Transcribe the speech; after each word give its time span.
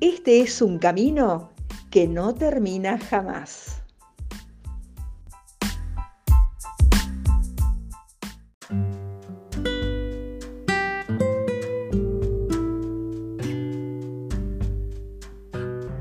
este 0.00 0.40
es 0.42 0.62
un 0.62 0.78
camino 0.78 1.50
que 1.90 2.06
no 2.06 2.34
termina 2.34 2.98
jamás. 2.98 3.82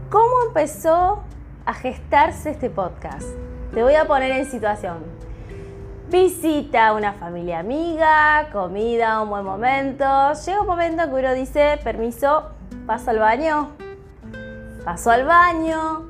¿Cómo 0.10 0.44
empezó 0.48 1.24
a 1.66 1.74
gestarse 1.74 2.52
este 2.52 2.70
podcast? 2.70 3.28
Te 3.74 3.82
voy 3.82 3.96
a 3.96 4.06
poner 4.06 4.32
en 4.32 4.46
situación. 4.46 4.98
Visita 6.12 6.90
a 6.90 6.94
una 6.94 7.14
familia 7.14 7.60
amiga, 7.60 8.50
comida, 8.54 9.22
un 9.22 9.30
buen 9.30 9.44
momento. 9.44 10.06
Llega 10.46 10.62
un 10.62 10.68
momento 10.68 11.04
que 11.06 11.16
uno 11.16 11.34
dice, 11.34 11.80
permiso, 11.84 12.52
paso 12.86 13.10
al 13.10 13.20
baño. 13.20 13.87
Paso 14.88 15.12
al 15.12 15.26
baño, 15.26 16.06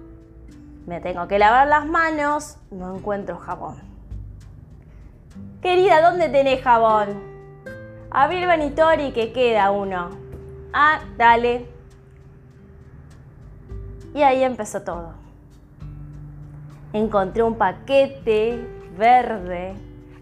me 0.86 1.02
tengo 1.02 1.28
que 1.28 1.40
lavar 1.40 1.68
las 1.68 1.88
manos, 1.88 2.60
no 2.70 2.96
encuentro 2.96 3.36
jabón. 3.36 3.82
Querida, 5.64 6.00
¿dónde 6.08 6.30
tenés 6.30 6.62
jabón? 6.62 7.08
Abrir 8.12 8.44
el 8.44 8.48
vanitori 8.48 9.14
que 9.14 9.34
queda 9.34 9.72
uno. 9.72 10.12
Ah, 10.74 11.00
dale. 11.18 11.66
Y 14.14 14.22
ahí 14.22 14.44
empezó 14.44 14.84
todo. 14.84 15.14
Encontré 16.94 17.42
un 17.42 17.58
paquete 17.58 18.64
verde. 18.96 19.74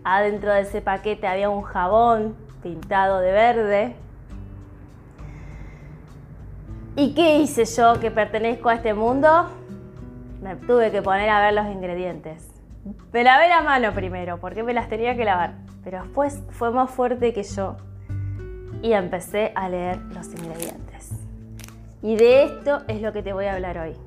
Adentro 0.05 0.53
de 0.53 0.61
ese 0.61 0.81
paquete 0.81 1.27
había 1.27 1.49
un 1.49 1.63
jabón 1.63 2.37
pintado 2.63 3.19
de 3.19 3.31
verde. 3.33 3.95
¿Y 6.97 7.13
qué 7.13 7.39
hice 7.39 7.65
yo 7.65 7.99
que 7.99 8.09
pertenezco 8.09 8.69
a 8.69 8.75
este 8.75 8.93
mundo? 8.93 9.49
Me 10.41 10.55
tuve 10.55 10.91
que 10.91 11.01
poner 11.01 11.29
a 11.29 11.41
ver 11.41 11.53
los 11.53 11.65
ingredientes. 11.65 12.47
Me 13.11 13.21
lavé 13.21 13.49
la 13.49 13.61
mano 13.61 13.91
primero, 13.93 14.39
porque 14.39 14.63
me 14.63 14.73
las 14.73 14.87
tenía 14.87 15.13
que 15.13 15.25
lavar. 15.25 15.55
Pero 15.83 16.03
después 16.03 16.41
fue 16.51 16.71
más 16.71 16.89
fuerte 16.89 17.33
que 17.33 17.43
yo 17.43 17.75
y 18.81 18.93
empecé 18.93 19.51
a 19.55 19.67
leer 19.67 19.97
los 20.13 20.27
ingredientes. 20.27 21.11
Y 22.01 22.15
de 22.15 22.43
esto 22.43 22.83
es 22.87 23.01
lo 23.01 23.11
que 23.11 23.21
te 23.21 23.33
voy 23.33 23.47
a 23.47 23.55
hablar 23.55 23.77
hoy. 23.77 23.97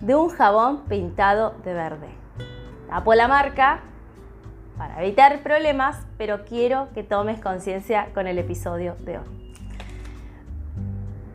De 0.00 0.14
un 0.14 0.28
jabón 0.28 0.84
pintado 0.84 1.56
de 1.64 1.74
verde. 1.74 2.08
Tapo 2.88 3.14
la 3.14 3.26
marca 3.26 3.80
para 4.78 5.02
evitar 5.02 5.42
problemas, 5.42 6.06
pero 6.18 6.44
quiero 6.44 6.88
que 6.94 7.02
tomes 7.02 7.40
conciencia 7.40 8.10
con 8.14 8.28
el 8.28 8.38
episodio 8.38 8.94
de 9.00 9.18
hoy. 9.18 9.41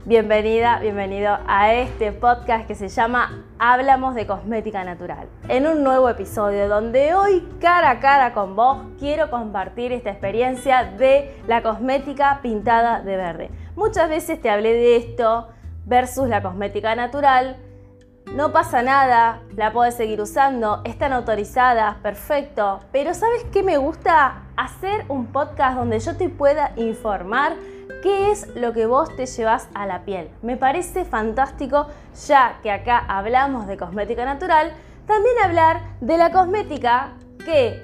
Bienvenida, 0.07 0.79
bienvenido 0.79 1.37
a 1.47 1.73
este 1.73 2.13
podcast 2.13 2.65
que 2.65 2.75
se 2.75 2.87
llama 2.87 3.43
Hablamos 3.59 4.15
de 4.15 4.25
Cosmética 4.25 4.85
Natural. 4.85 5.27
En 5.49 5.67
un 5.67 5.83
nuevo 5.83 6.07
episodio 6.07 6.69
donde 6.69 7.13
hoy 7.13 7.45
cara 7.59 7.89
a 7.89 7.99
cara 7.99 8.33
con 8.33 8.55
vos 8.55 8.77
quiero 8.99 9.29
compartir 9.29 9.91
esta 9.91 10.09
experiencia 10.09 10.85
de 10.97 11.35
la 11.45 11.61
cosmética 11.61 12.39
pintada 12.41 13.01
de 13.01 13.17
verde. 13.17 13.51
Muchas 13.75 14.07
veces 14.07 14.41
te 14.41 14.49
hablé 14.49 14.71
de 14.75 14.95
esto 14.95 15.49
versus 15.83 16.29
la 16.29 16.41
cosmética 16.41 16.95
natural. 16.95 17.57
No 18.33 18.53
pasa 18.53 18.81
nada, 18.81 19.41
la 19.57 19.73
puedes 19.73 19.95
seguir 19.95 20.21
usando, 20.21 20.83
están 20.85 21.11
autorizadas, 21.11 21.97
perfecto. 21.97 22.79
Pero 22.93 23.13
¿sabes 23.13 23.43
qué 23.51 23.61
me 23.61 23.75
gusta? 23.75 24.43
Hacer 24.55 25.03
un 25.09 25.33
podcast 25.33 25.77
donde 25.77 25.99
yo 25.99 26.15
te 26.15 26.29
pueda 26.29 26.71
informar 26.77 27.57
¿Qué 28.03 28.31
es 28.31 28.47
lo 28.55 28.73
que 28.73 28.85
vos 28.85 29.15
te 29.15 29.25
llevas 29.25 29.67
a 29.73 29.85
la 29.85 30.03
piel? 30.03 30.29
Me 30.41 30.57
parece 30.57 31.05
fantástico, 31.05 31.87
ya 32.27 32.59
que 32.61 32.71
acá 32.71 32.99
hablamos 33.07 33.67
de 33.67 33.77
cosmética 33.77 34.25
natural, 34.25 34.73
también 35.05 35.35
hablar 35.43 35.81
de 36.01 36.17
la 36.17 36.31
cosmética 36.31 37.13
que, 37.43 37.81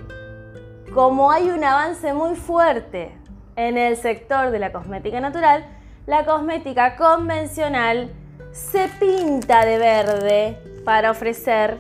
como 0.94 1.32
hay 1.32 1.50
un 1.50 1.64
avance 1.64 2.14
muy 2.14 2.36
fuerte 2.36 3.18
en 3.56 3.78
el 3.78 3.98
sector 3.98 4.52
de 4.52 4.60
la 4.60 4.72
cosmética 4.72 5.20
natural, 5.20 5.66
la 6.06 6.26
cosmética 6.26 6.96
convencional 6.96 8.12
se 8.52 8.90
pinta 9.00 9.66
de 9.66 9.78
verde 9.78 10.82
para 10.84 11.12
ofrecer 11.12 11.78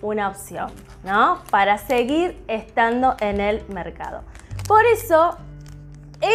una 0.00 0.28
opción, 0.28 0.70
¿no? 1.02 1.42
Para 1.50 1.78
seguir 1.78 2.42
estando 2.46 3.16
en 3.20 3.40
el 3.40 3.66
mercado. 3.68 4.22
Por 4.68 4.84
eso 4.86 5.36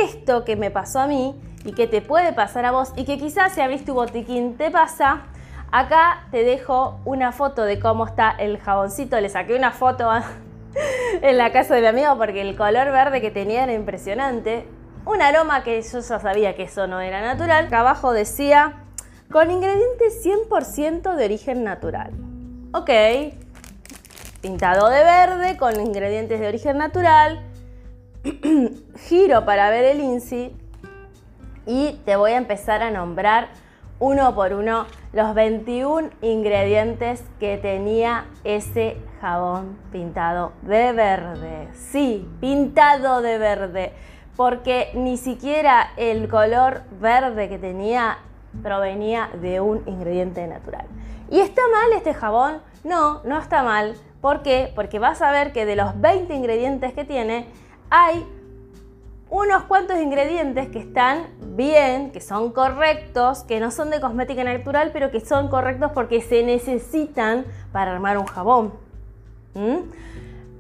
esto 0.04 0.46
que 0.46 0.56
me 0.56 0.72
pasó 0.72 1.00
a 1.00 1.08
mí 1.08 1.40
y 1.66 1.74
que 1.74 1.88
te 1.88 2.02
puede 2.02 2.34
pasar 2.34 2.66
a 2.66 2.72
vos 2.72 2.94
y 2.96 3.06
que 3.06 3.18
quizás 3.18 3.54
si 3.54 3.62
abrís 3.62 3.86
tu 3.86 3.94
botiquín 3.94 4.58
te 4.58 4.72
pasa, 4.72 5.24
acá 5.72 6.28
te 6.32 6.44
dejo 6.44 7.00
una 7.06 7.32
foto 7.32 7.64
de 7.64 7.80
cómo 7.80 8.06
está 8.06 8.32
el 8.32 8.58
jaboncito. 8.60 9.20
Le 9.20 9.30
saqué 9.30 9.56
una 9.56 9.72
foto 9.72 10.10
en 11.22 11.38
la 11.38 11.52
casa 11.52 11.76
de 11.76 11.82
mi 11.82 11.88
amigo 11.88 12.18
porque 12.18 12.42
el 12.42 12.56
color 12.56 12.92
verde 12.92 13.22
que 13.22 13.32
tenía 13.32 13.64
era 13.64 13.74
impresionante. 13.74 14.68
Un 15.06 15.22
aroma 15.22 15.64
que 15.64 15.82
yo 15.82 16.00
ya 16.00 16.20
sabía 16.20 16.56
que 16.56 16.64
eso 16.64 16.88
no 16.88 17.00
era 17.00 17.22
natural. 17.22 17.68
Acá 17.68 17.80
abajo 17.80 18.12
decía, 18.12 18.84
con 19.32 19.50
ingredientes 19.52 20.24
100% 20.26 21.16
de 21.16 21.26
origen 21.26 21.64
natural. 21.64 22.12
Ok, 22.74 22.90
pintado 24.42 24.90
de 24.90 25.04
verde 25.04 25.58
con 25.58 25.80
ingredientes 25.80 26.40
de 26.40 26.48
origen 26.48 26.78
natural 26.78 27.49
giro 29.08 29.46
para 29.46 29.70
ver 29.70 29.86
el 29.86 30.02
INSI 30.02 30.56
y 31.66 32.00
te 32.06 32.16
voy 32.16 32.32
a 32.32 32.38
empezar 32.38 32.82
a 32.82 32.92
nombrar 32.92 33.50
uno 34.00 34.34
por 34.34 34.54
uno 34.54 34.86
los 35.14 35.34
21 35.34 36.10
ingredientes 36.22 37.24
que 37.40 37.58
tenía 37.58 38.26
ese 38.44 38.98
jabón 39.22 39.78
pintado 39.92 40.54
de 40.62 40.94
verde. 40.94 41.68
Sí, 41.74 42.28
pintado 42.40 43.22
de 43.22 43.38
verde, 43.38 43.94
porque 44.36 44.92
ni 44.96 45.18
siquiera 45.18 45.92
el 45.98 46.30
color 46.30 46.84
verde 47.00 47.50
que 47.50 47.60
tenía 47.60 48.20
provenía 48.64 49.30
de 49.42 49.60
un 49.60 49.84
ingrediente 49.86 50.48
natural. 50.48 50.86
¿Y 51.30 51.40
está 51.40 51.62
mal 51.72 51.92
este 51.96 52.14
jabón? 52.14 52.62
No, 52.84 53.22
no 53.24 53.38
está 53.38 53.64
mal. 53.64 53.96
¿Por 54.22 54.42
qué? 54.42 54.72
Porque 54.76 55.00
vas 55.00 55.22
a 55.22 55.32
ver 55.32 55.52
que 55.54 55.66
de 55.66 55.76
los 55.76 56.00
20 56.00 56.34
ingredientes 56.34 56.94
que 56.94 57.06
tiene, 57.06 57.48
hay 57.90 58.26
unos 59.30 59.64
cuantos 59.64 60.00
ingredientes 60.00 60.70
que 60.70 60.80
están 60.80 61.28
bien, 61.56 62.12
que 62.12 62.22
son 62.22 62.52
correctos, 62.52 63.44
que 63.44 63.60
no 63.60 63.70
son 63.72 63.90
de 63.92 64.02
cosmética 64.02 64.44
natural, 64.44 64.90
pero 64.92 65.12
que 65.12 65.20
son 65.20 65.50
correctos 65.50 65.92
porque 65.94 66.22
se 66.22 66.44
necesitan 66.44 67.46
para 67.72 67.94
armar 67.94 68.18
un 68.18 68.26
jabón. 68.26 68.74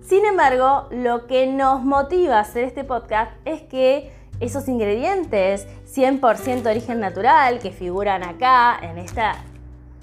Sin 0.01 0.25
embargo, 0.25 0.87
lo 0.91 1.25
que 1.27 1.47
nos 1.47 1.83
motiva 1.83 2.37
a 2.37 2.41
hacer 2.41 2.63
este 2.63 2.83
podcast 2.83 3.31
es 3.45 3.61
que 3.63 4.11
esos 4.39 4.67
ingredientes 4.67 5.67
100% 5.93 6.61
de 6.61 6.71
origen 6.71 6.99
natural 6.99 7.59
que 7.59 7.71
figuran 7.71 8.23
acá 8.23 8.79
en 8.81 8.97
esta 8.97 9.35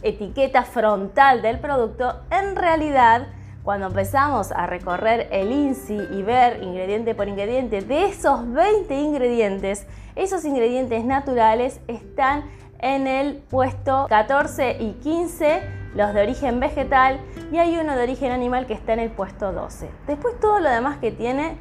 etiqueta 0.03 0.63
frontal 0.63 1.43
del 1.43 1.59
producto, 1.59 2.21
en 2.31 2.55
realidad 2.57 3.29
cuando 3.67 3.89
empezamos 3.89 4.53
a 4.53 4.69
recorrer 4.69 5.27
el 5.33 5.51
INSI 5.51 5.99
y 6.13 6.23
ver 6.23 6.63
ingrediente 6.63 7.17
por 7.17 7.27
ingrediente, 7.27 7.81
de 7.81 8.05
esos 8.05 8.49
20 8.53 8.95
ingredientes, 8.95 9.89
esos 10.15 10.45
ingredientes 10.45 11.05
naturales 11.05 11.81
están 11.89 12.45
en 12.79 13.09
el 13.09 13.39
puesto 13.51 14.07
14 14.09 14.77
y 14.79 14.93
15, 15.03 15.63
los 15.97 16.15
de 16.15 16.23
origen 16.23 16.61
vegetal, 16.61 17.19
y 17.51 17.59
hay 17.59 17.77
uno 17.77 17.97
de 17.97 18.05
origen 18.05 18.31
animal 18.31 18.67
que 18.67 18.75
está 18.75 18.93
en 18.93 19.01
el 19.01 19.11
puesto 19.11 19.53
12. 19.53 19.91
Después 20.07 20.39
todo 20.39 20.61
lo 20.61 20.71
demás 20.71 20.99
que 20.99 21.11
tiene, 21.11 21.59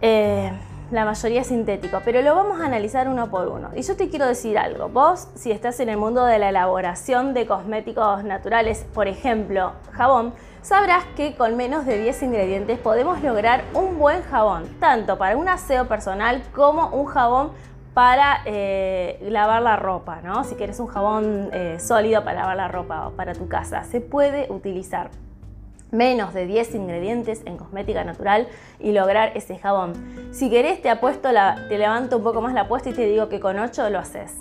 eh, 0.00 0.50
la 0.90 1.04
mayoría 1.04 1.42
es 1.42 1.48
sintético, 1.48 2.00
pero 2.06 2.22
lo 2.22 2.34
vamos 2.34 2.58
a 2.58 2.64
analizar 2.64 3.06
uno 3.06 3.30
por 3.30 3.48
uno. 3.48 3.68
Y 3.76 3.82
yo 3.82 3.96
te 3.96 4.08
quiero 4.08 4.26
decir 4.26 4.56
algo, 4.56 4.88
vos 4.88 5.28
si 5.34 5.52
estás 5.52 5.78
en 5.80 5.90
el 5.90 5.98
mundo 5.98 6.24
de 6.24 6.38
la 6.38 6.48
elaboración 6.48 7.34
de 7.34 7.46
cosméticos 7.46 8.24
naturales, 8.24 8.86
por 8.94 9.08
ejemplo, 9.08 9.74
jabón, 9.92 10.32
sabrás 10.62 11.04
que 11.16 11.34
con 11.34 11.56
menos 11.56 11.86
de 11.86 11.98
10 11.98 12.22
ingredientes 12.22 12.78
podemos 12.78 13.22
lograr 13.22 13.64
un 13.74 13.98
buen 13.98 14.22
jabón, 14.22 14.64
tanto 14.80 15.18
para 15.18 15.36
un 15.36 15.48
aseo 15.48 15.88
personal 15.88 16.42
como 16.54 16.88
un 16.88 17.06
jabón 17.06 17.52
para 17.94 18.44
lavar 19.20 19.62
la 19.62 19.76
ropa, 19.76 20.20
¿no? 20.22 20.44
Si 20.44 20.54
quieres 20.54 20.78
un 20.80 20.86
jabón 20.86 21.50
sólido 21.78 22.24
para 22.24 22.40
lavar 22.40 22.56
la 22.56 22.68
ropa 22.68 23.08
o 23.08 23.10
para 23.12 23.34
tu 23.34 23.48
casa, 23.48 23.84
se 23.84 24.00
puede 24.00 24.46
utilizar 24.50 25.10
menos 25.90 26.32
de 26.32 26.46
10 26.46 26.74
ingredientes 26.76 27.42
en 27.46 27.56
cosmética 27.56 28.04
natural 28.04 28.46
y 28.78 28.92
lograr 28.92 29.32
ese 29.34 29.58
jabón. 29.58 29.94
Si 30.32 30.48
querés 30.48 30.80
te 30.80 30.88
apuesto 30.88 31.32
la, 31.32 31.66
te 31.68 31.78
levanto 31.78 32.18
un 32.18 32.22
poco 32.22 32.40
más 32.40 32.54
la 32.54 32.62
apuesta 32.62 32.90
y 32.90 32.92
te 32.92 33.06
digo 33.06 33.28
que 33.28 33.40
con 33.40 33.58
8 33.58 33.90
lo 33.90 33.98
haces. 33.98 34.36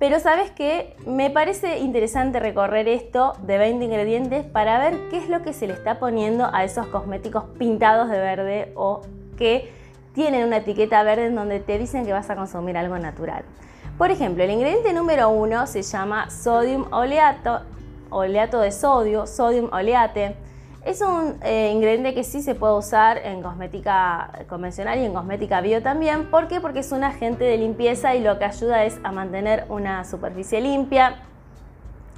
Pero 0.00 0.18
sabes 0.18 0.50
que 0.50 0.96
me 1.06 1.28
parece 1.28 1.80
interesante 1.80 2.40
recorrer 2.40 2.88
esto 2.88 3.34
de 3.42 3.58
20 3.58 3.84
ingredientes 3.84 4.46
para 4.46 4.78
ver 4.78 4.98
qué 5.10 5.18
es 5.18 5.28
lo 5.28 5.42
que 5.42 5.52
se 5.52 5.66
le 5.66 5.74
está 5.74 5.98
poniendo 5.98 6.48
a 6.50 6.64
esos 6.64 6.86
cosméticos 6.86 7.44
pintados 7.58 8.08
de 8.08 8.18
verde 8.18 8.72
o 8.76 9.02
que 9.36 9.70
tienen 10.14 10.46
una 10.46 10.56
etiqueta 10.56 11.02
verde 11.02 11.26
en 11.26 11.34
donde 11.34 11.60
te 11.60 11.78
dicen 11.78 12.06
que 12.06 12.14
vas 12.14 12.30
a 12.30 12.34
consumir 12.34 12.78
algo 12.78 12.98
natural. 12.98 13.44
Por 13.98 14.10
ejemplo, 14.10 14.42
el 14.42 14.50
ingrediente 14.52 14.94
número 14.94 15.28
uno 15.28 15.66
se 15.66 15.82
llama 15.82 16.30
sodium 16.30 16.86
oleato, 16.92 17.60
oleato 18.08 18.58
de 18.60 18.72
sodio, 18.72 19.26
sodium 19.26 19.68
oleate. 19.70 20.34
Es 20.84 21.02
un 21.02 21.36
eh, 21.42 21.70
ingrediente 21.74 22.14
que 22.14 22.24
sí 22.24 22.40
se 22.40 22.54
puede 22.54 22.74
usar 22.74 23.18
en 23.18 23.42
cosmética 23.42 24.46
convencional 24.48 24.98
y 24.98 25.04
en 25.04 25.12
cosmética 25.12 25.60
bio 25.60 25.82
también. 25.82 26.30
¿Por 26.30 26.48
qué? 26.48 26.58
Porque 26.58 26.78
es 26.78 26.90
un 26.90 27.04
agente 27.04 27.44
de 27.44 27.58
limpieza 27.58 28.14
y 28.14 28.22
lo 28.22 28.38
que 28.38 28.46
ayuda 28.46 28.84
es 28.84 28.98
a 29.04 29.12
mantener 29.12 29.66
una 29.68 30.04
superficie 30.04 30.62
limpia. 30.62 31.16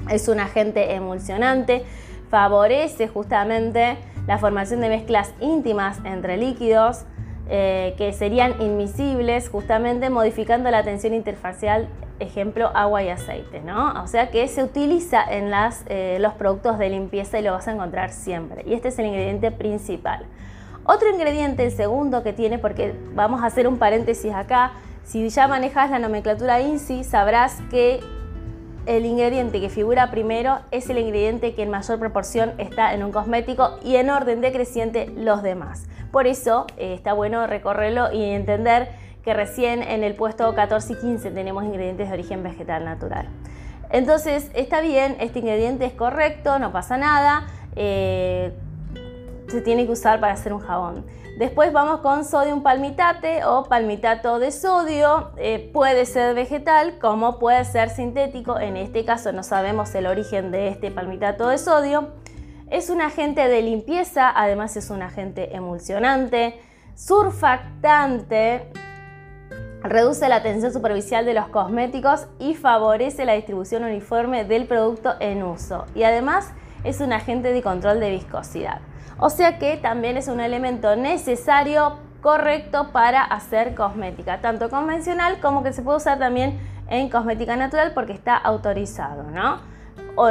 Es 0.08 0.28
un 0.28 0.38
agente 0.38 0.94
emulsionante, 0.94 1.84
favorece 2.30 3.08
justamente 3.08 3.98
la 4.28 4.38
formación 4.38 4.80
de 4.80 4.90
mezclas 4.90 5.34
íntimas 5.40 5.98
entre 6.04 6.36
líquidos 6.36 7.04
eh, 7.54 7.92
que 7.98 8.14
serían 8.14 8.62
invisibles, 8.62 9.50
justamente 9.50 10.08
modificando 10.08 10.70
la 10.70 10.82
tensión 10.82 11.12
interfacial 11.12 11.86
ejemplo 12.18 12.70
agua 12.74 13.02
y 13.02 13.10
aceite, 13.10 13.60
¿no? 13.60 14.02
O 14.02 14.06
sea 14.06 14.30
que 14.30 14.48
se 14.48 14.64
utiliza 14.64 15.22
en 15.22 15.50
las, 15.50 15.84
eh, 15.90 16.16
los 16.18 16.32
productos 16.32 16.78
de 16.78 16.88
limpieza 16.88 17.38
y 17.38 17.42
lo 17.42 17.52
vas 17.52 17.68
a 17.68 17.72
encontrar 17.72 18.10
siempre. 18.10 18.64
Y 18.66 18.72
este 18.72 18.88
es 18.88 18.98
el 18.98 19.04
ingrediente 19.04 19.50
principal. 19.50 20.24
Otro 20.84 21.10
ingrediente, 21.10 21.66
el 21.66 21.72
segundo 21.72 22.22
que 22.22 22.32
tiene, 22.32 22.58
porque 22.58 22.94
vamos 23.12 23.42
a 23.42 23.48
hacer 23.48 23.68
un 23.68 23.76
paréntesis 23.76 24.32
acá, 24.32 24.72
si 25.04 25.28
ya 25.28 25.46
manejas 25.46 25.90
la 25.90 25.98
nomenclatura 25.98 26.58
INSI, 26.62 27.04
sabrás 27.04 27.60
que 27.70 28.00
el 28.86 29.06
ingrediente 29.06 29.60
que 29.60 29.68
figura 29.68 30.10
primero 30.10 30.58
es 30.70 30.90
el 30.90 30.98
ingrediente 30.98 31.54
que 31.54 31.62
en 31.62 31.70
mayor 31.70 31.98
proporción 31.98 32.52
está 32.58 32.94
en 32.94 33.04
un 33.04 33.12
cosmético 33.12 33.78
y 33.84 33.96
en 33.96 34.10
orden 34.10 34.40
decreciente 34.40 35.10
los 35.16 35.42
demás. 35.42 35.84
Por 36.10 36.26
eso 36.26 36.66
eh, 36.76 36.94
está 36.94 37.12
bueno 37.12 37.46
recorrerlo 37.46 38.12
y 38.12 38.22
entender 38.22 38.88
que 39.24 39.34
recién 39.34 39.82
en 39.82 40.02
el 40.02 40.14
puesto 40.14 40.52
14 40.54 40.94
y 40.94 40.96
15 40.96 41.30
tenemos 41.30 41.64
ingredientes 41.64 42.08
de 42.08 42.14
origen 42.14 42.42
vegetal 42.42 42.84
natural. 42.84 43.28
Entonces 43.90 44.50
está 44.54 44.80
bien, 44.80 45.16
este 45.20 45.38
ingrediente 45.38 45.84
es 45.84 45.92
correcto, 45.92 46.58
no 46.58 46.72
pasa 46.72 46.96
nada, 46.96 47.46
eh, 47.76 48.52
se 49.46 49.60
tiene 49.60 49.86
que 49.86 49.92
usar 49.92 50.18
para 50.18 50.32
hacer 50.32 50.52
un 50.52 50.60
jabón. 50.60 51.04
Después 51.42 51.72
vamos 51.72 52.02
con 52.02 52.24
sodium 52.24 52.62
palmitate 52.62 53.44
o 53.44 53.64
palmitato 53.64 54.38
de 54.38 54.52
sodio. 54.52 55.32
Eh, 55.38 55.70
puede 55.72 56.06
ser 56.06 56.36
vegetal 56.36 57.00
como 57.00 57.40
puede 57.40 57.64
ser 57.64 57.90
sintético. 57.90 58.60
En 58.60 58.76
este 58.76 59.04
caso 59.04 59.32
no 59.32 59.42
sabemos 59.42 59.92
el 59.96 60.06
origen 60.06 60.52
de 60.52 60.68
este 60.68 60.92
palmitato 60.92 61.48
de 61.48 61.58
sodio. 61.58 62.10
Es 62.70 62.90
un 62.90 63.00
agente 63.00 63.48
de 63.48 63.60
limpieza, 63.60 64.30
además 64.32 64.76
es 64.76 64.88
un 64.90 65.02
agente 65.02 65.56
emulsionante, 65.56 66.60
surfactante, 66.94 68.70
reduce 69.82 70.28
la 70.28 70.44
tensión 70.44 70.72
superficial 70.72 71.26
de 71.26 71.34
los 71.34 71.48
cosméticos 71.48 72.28
y 72.38 72.54
favorece 72.54 73.24
la 73.24 73.32
distribución 73.32 73.82
uniforme 73.82 74.44
del 74.44 74.66
producto 74.66 75.14
en 75.18 75.42
uso. 75.42 75.86
Y 75.96 76.04
además 76.04 76.52
es 76.84 77.00
un 77.00 77.12
agente 77.12 77.52
de 77.52 77.62
control 77.62 77.98
de 77.98 78.10
viscosidad. 78.10 78.91
O 79.24 79.30
sea 79.30 79.56
que 79.56 79.76
también 79.76 80.16
es 80.16 80.26
un 80.26 80.40
elemento 80.40 80.96
necesario, 80.96 81.92
correcto 82.20 82.88
para 82.90 83.22
hacer 83.22 83.72
cosmética, 83.76 84.40
tanto 84.40 84.68
convencional 84.68 85.38
como 85.38 85.62
que 85.62 85.72
se 85.72 85.80
puede 85.82 85.98
usar 85.98 86.18
también 86.18 86.58
en 86.88 87.08
cosmética 87.08 87.54
natural 87.54 87.92
porque 87.94 88.14
está 88.14 88.36
autorizado, 88.36 89.22
¿no? 89.30 89.60
O, 90.16 90.28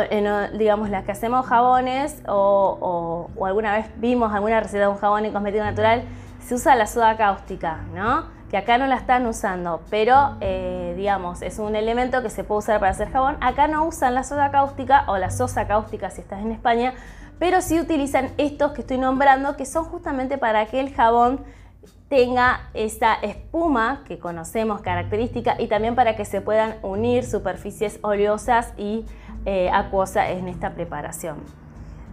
digamos, 0.57 0.89
las 0.89 1.05
que 1.05 1.13
hacemos 1.13 1.45
jabones 1.45 2.21
o, 2.27 3.29
o 3.33 3.45
alguna 3.45 3.77
vez 3.77 3.85
vimos 3.95 4.33
alguna 4.33 4.59
receta 4.59 4.83
de 4.83 4.87
un 4.89 4.97
jabón 4.97 5.23
en 5.23 5.31
cosmética 5.31 5.63
natural, 5.63 6.03
se 6.41 6.55
usa 6.55 6.75
la 6.75 6.85
soda 6.85 7.15
cáustica, 7.15 7.77
¿no? 7.95 8.25
que 8.51 8.57
acá 8.57 8.77
no 8.77 8.85
la 8.85 8.95
están 8.95 9.25
usando, 9.27 9.81
pero 9.89 10.35
eh, 10.41 10.93
digamos, 10.97 11.41
es 11.41 11.57
un 11.57 11.73
elemento 11.77 12.21
que 12.21 12.29
se 12.29 12.43
puede 12.43 12.59
usar 12.59 12.81
para 12.81 12.91
hacer 12.91 13.09
jabón. 13.09 13.37
Acá 13.39 13.69
no 13.69 13.85
usan 13.85 14.13
la 14.13 14.25
soda 14.25 14.51
cáustica 14.51 15.05
o 15.07 15.17
la 15.17 15.31
sosa 15.31 15.67
cáustica 15.67 16.09
si 16.09 16.19
estás 16.19 16.41
en 16.41 16.51
España, 16.51 16.93
pero 17.41 17.59
sí 17.63 17.79
utilizan 17.79 18.29
estos 18.37 18.73
que 18.73 18.81
estoy 18.81 18.99
nombrando, 18.99 19.57
que 19.57 19.65
son 19.65 19.85
justamente 19.85 20.37
para 20.37 20.67
que 20.67 20.79
el 20.79 20.93
jabón 20.93 21.43
tenga 22.07 22.69
esa 22.75 23.15
espuma 23.15 24.03
que 24.07 24.19
conocemos 24.19 24.81
característica 24.81 25.59
y 25.59 25.65
también 25.65 25.95
para 25.95 26.15
que 26.15 26.23
se 26.23 26.41
puedan 26.41 26.75
unir 26.83 27.25
superficies 27.25 27.97
oleosas 28.03 28.73
y 28.77 29.07
eh, 29.45 29.71
acuosas 29.73 30.29
en 30.29 30.49
esta 30.49 30.75
preparación. 30.75 31.37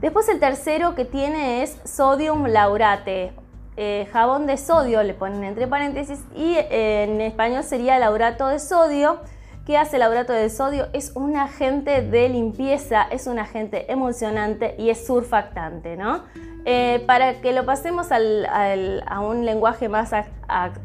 Después 0.01 0.27
el 0.31 0.41
tercero 0.41 0.95
que 0.95 1.05
tiene 1.05 1.63
es 1.63 1.79
sodium 1.85 2.47
laurate 2.47 3.33
eh, 3.77 4.09
jabón 4.11 4.47
de 4.47 4.57
sodio, 4.57 5.03
le 5.03 5.13
ponen 5.13 5.45
entre 5.45 5.67
paréntesis, 5.67 6.21
y 6.35 6.55
eh, 6.55 7.05
en 7.05 7.21
español 7.21 7.65
sería 7.65 7.99
laurato 7.99 8.47
de 8.49 8.61
sodio. 8.61 9.19
¿Qué 9.69 9.76
hace 9.76 9.97
el 9.97 10.00
laurato 10.00 10.32
de 10.32 10.49
sodio? 10.49 10.88
Es 10.94 11.12
un 11.15 11.37
agente 11.37 12.00
de 12.00 12.31
limpieza, 12.31 13.03
es 13.03 13.26
un 13.26 13.38
agente 13.38 13.93
emulsionante 13.93 14.75
y 14.79 14.88
es 14.88 15.06
surfactante, 15.06 15.99
¿no? 15.99 16.23
Eh, 16.65 17.05
para 17.06 17.43
que 17.43 17.53
lo 17.53 17.67
pasemos 17.67 18.06
a 18.11 19.20
un 19.20 19.44
lenguaje 19.44 19.91
más 19.91 20.12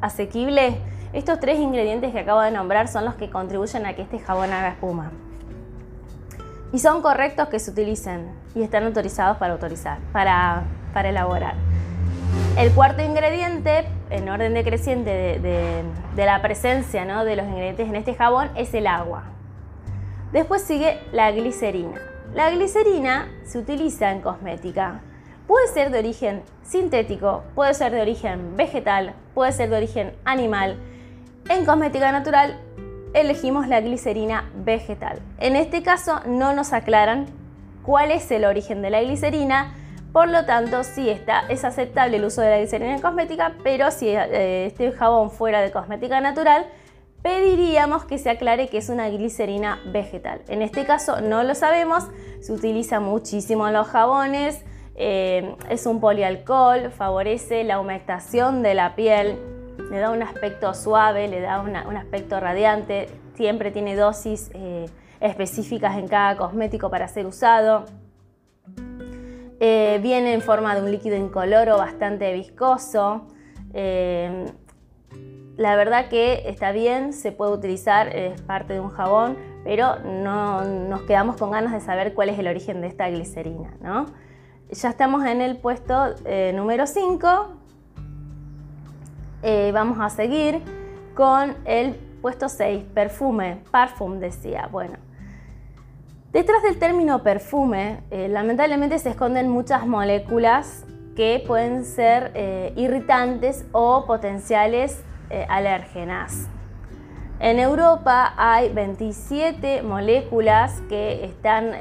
asequible, 0.01 0.75
estos 1.13 1.39
tres 1.39 1.59
ingredientes 1.59 2.12
que 2.12 2.19
acabo 2.19 2.41
de 2.41 2.51
nombrar 2.51 2.89
son 2.89 3.06
los 3.06 3.15
que 3.15 3.30
contribuyen 3.30 3.85
a 3.85 3.94
que 3.95 4.01
este 4.01 4.19
jabón 4.19 4.51
haga 4.51 4.71
espuma. 4.71 5.13
Y 6.74 6.80
son 6.80 7.01
correctos 7.01 7.47
que 7.47 7.59
se 7.59 7.71
utilicen 7.71 8.35
y 8.53 8.63
están 8.63 8.83
autorizados 8.83 9.38
para, 9.38 9.53
autorizar, 9.53 10.00
para, 10.12 10.63
para 10.94 11.07
elaborar. 11.07 11.56
El 12.57 12.71
cuarto 12.71 13.01
ingrediente, 13.01 13.85
en 14.09 14.30
orden 14.30 14.53
decreciente 14.53 15.09
de, 15.39 15.83
la 16.15 16.41
presencia 16.41 17.03
de 17.24 17.35
los 17.35 17.45
ingredientes 17.47 17.90
en 17.90 17.95
este 17.95 18.13
jabón, 18.13 18.52
es 18.56 18.73
el 18.73 18.87
agua. 18.87 19.23
Después 20.31 20.61
sigue 20.61 20.99
la 21.11 21.31
glicerina. 21.31 21.99
La 22.33 22.49
glicerina 22.52 23.28
se 23.44 23.57
utiliza 23.57 24.11
en 24.11 24.21
cosmética. 24.21 25.02
Puede 25.47 25.68
ser 25.68 25.92
de 25.92 25.99
origen 25.99 26.44
sintético, 26.63 27.44
puede 27.54 27.73
ser 27.73 27.92
de 27.92 28.02
origen 28.02 28.56
vegetal, 28.56 29.13
puede 29.33 29.52
ser 29.52 29.69
de 29.69 29.78
origen 29.78 30.13
animal. 30.23 30.78
En 31.49 31.66
cosmética 31.66 32.11
natural 32.11 32.59
elegimos 33.13 33.68
la 33.68 33.81
glicerina 33.81 34.49
vegetal. 34.56 35.19
En 35.40 35.56
este 35.56 35.83
caso 35.83 36.21
no 36.25 36.54
nos 36.54 36.73
aclaran 36.73 37.25
cuál 37.83 38.11
es 38.11 38.31
el 38.31 38.45
origen 38.45 38.81
de 38.81 38.90
la 38.90 39.02
glicerina, 39.02 39.75
por 40.13 40.29
lo 40.29 40.45
tanto, 40.45 40.83
sí 40.83 41.09
está, 41.09 41.43
es 41.49 41.65
aceptable 41.65 42.17
el 42.17 42.25
uso 42.25 42.41
de 42.41 42.51
la 42.51 42.57
glicerina 42.59 42.93
en 42.93 43.01
cosmética, 43.01 43.55
pero 43.63 43.89
si 43.89 44.09
eh, 44.09 44.67
este 44.67 44.91
jabón 44.91 45.31
fuera 45.31 45.61
de 45.61 45.71
cosmética 45.71 46.21
natural, 46.21 46.67
pediríamos 47.23 48.05
que 48.05 48.19
se 48.19 48.29
aclare 48.29 48.67
que 48.67 48.77
es 48.77 48.89
una 48.89 49.09
glicerina 49.09 49.79
vegetal. 49.87 50.41
En 50.49 50.61
este 50.61 50.85
caso 50.85 51.19
no 51.19 51.41
lo 51.43 51.55
sabemos, 51.55 52.05
se 52.41 52.53
utiliza 52.53 52.99
muchísimo 52.99 53.67
en 53.67 53.73
los 53.73 53.87
jabones, 53.87 54.63
eh, 54.95 55.55
es 55.69 55.87
un 55.87 55.99
polialcohol, 55.99 56.91
favorece 56.91 57.63
la 57.63 57.79
humectación 57.79 58.61
de 58.61 58.75
la 58.75 58.95
piel, 58.95 59.39
le 59.89 59.97
da 59.97 60.11
un 60.11 60.21
aspecto 60.21 60.75
suave, 60.75 61.27
le 61.27 61.41
da 61.41 61.59
un 61.59 61.97
aspecto 61.97 62.39
radiante, 62.39 63.07
siempre 63.33 63.71
tiene 63.71 63.95
dosis 63.95 64.51
eh, 64.53 64.85
específicas 65.19 65.97
en 65.97 66.07
cada 66.07 66.37
cosmético 66.37 66.91
para 66.91 67.07
ser 67.07 67.25
usado. 67.25 67.85
Eh, 69.65 69.99
viene 70.03 70.33
en 70.33 70.41
forma 70.41 70.75
de 70.75 70.81
un 70.81 70.91
líquido 70.91 71.15
incoloro 71.15 71.77
bastante 71.77 72.33
viscoso. 72.33 73.27
Eh, 73.73 74.51
la 75.55 75.77
verdad 75.77 76.09
que 76.09 76.49
está 76.49 76.73
bien, 76.73 77.13
se 77.13 77.31
puede 77.31 77.53
utilizar, 77.53 78.13
es 78.13 78.41
parte 78.41 78.73
de 78.73 78.81
un 78.81 78.89
jabón, 78.89 79.37
pero 79.63 79.99
no 79.99 80.65
nos 80.65 81.03
quedamos 81.03 81.37
con 81.37 81.51
ganas 81.51 81.71
de 81.71 81.79
saber 81.79 82.13
cuál 82.13 82.27
es 82.27 82.37
el 82.39 82.49
origen 82.49 82.81
de 82.81 82.87
esta 82.87 83.09
glicerina. 83.09 83.73
Ya 84.69 84.89
estamos 84.89 85.25
en 85.25 85.39
el 85.39 85.55
puesto 85.55 86.13
eh, 86.25 86.51
número 86.53 86.85
5. 86.85 87.47
vamos 89.71 89.97
a 90.01 90.09
seguir 90.09 90.59
con 91.15 91.55
el 91.63 91.95
puesto 92.21 92.49
6, 92.49 92.83
perfume, 92.93 93.63
parfum 93.71 94.19
decía. 94.19 94.67
Bueno, 94.69 94.97
Detrás 96.33 96.63
del 96.63 96.80
término 96.80 97.21
perfume, 97.21 98.02
eh, 98.09 98.28
lamentablemente 98.28 98.97
se 98.97 99.11
esconden 99.11 99.49
muchas 99.49 99.85
moléculas 99.85 100.83
que 101.16 101.44
pueden 101.45 101.85
ser 101.85 102.31
eh, 102.33 102.73
irritantes 102.75 103.68
o 103.71 104.06
potenciales 104.07 105.04
eh, 105.30 105.45
alérgenas. 105.47 106.49
En 107.40 107.59
Europa 107.59 108.33
hay 108.35 108.69
27 108.69 109.83
moléculas 109.83 110.81
que 110.90 111.23
están 111.25 111.71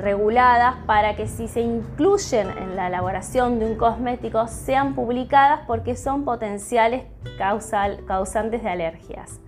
reguladas 0.00 0.76
para 0.86 1.16
que 1.16 1.26
si 1.26 1.48
se 1.48 1.60
incluyen 1.60 2.48
en 2.56 2.76
la 2.76 2.86
elaboración 2.86 3.58
de 3.58 3.66
un 3.66 3.74
cosmético 3.74 4.46
sean 4.46 4.94
publicadas 4.94 5.62
porque 5.66 5.96
son 5.96 6.24
potenciales 6.24 7.04
causantes 7.36 8.62
de 8.62 8.68
alergias. 8.68 9.40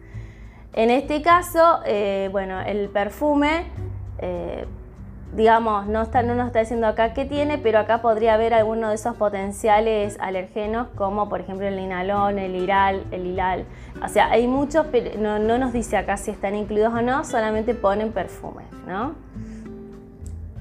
En 0.72 0.90
este 0.90 1.22
caso, 1.22 1.80
bueno, 2.32 2.60
el 2.62 2.88
perfume 2.88 3.66
eh, 4.20 4.66
digamos, 5.32 5.86
no, 5.86 6.04
no 6.04 6.34
nos 6.34 6.46
está 6.48 6.60
diciendo 6.60 6.86
acá 6.86 7.12
qué 7.14 7.24
tiene, 7.24 7.58
pero 7.58 7.78
acá 7.78 8.02
podría 8.02 8.34
haber 8.34 8.52
alguno 8.52 8.88
de 8.88 8.96
esos 8.96 9.16
potenciales 9.16 10.16
alergenos, 10.20 10.88
como 10.96 11.28
por 11.28 11.40
ejemplo 11.40 11.66
el 11.66 11.76
linalón, 11.76 12.38
el 12.38 12.56
iral, 12.56 13.04
el 13.10 13.26
hilal. 13.26 13.64
O 14.04 14.08
sea, 14.08 14.30
hay 14.30 14.48
muchos, 14.48 14.86
pero 14.90 15.18
no, 15.18 15.58
nos 15.58 15.72
dice 15.72 15.96
acá 15.96 16.16
si 16.16 16.30
están 16.30 16.56
incluidos 16.56 16.92
o 16.94 17.02
no, 17.02 17.24
solamente 17.24 17.74
ponen 17.74 18.12
perfume, 18.12 18.64
¿no? 18.86 19.14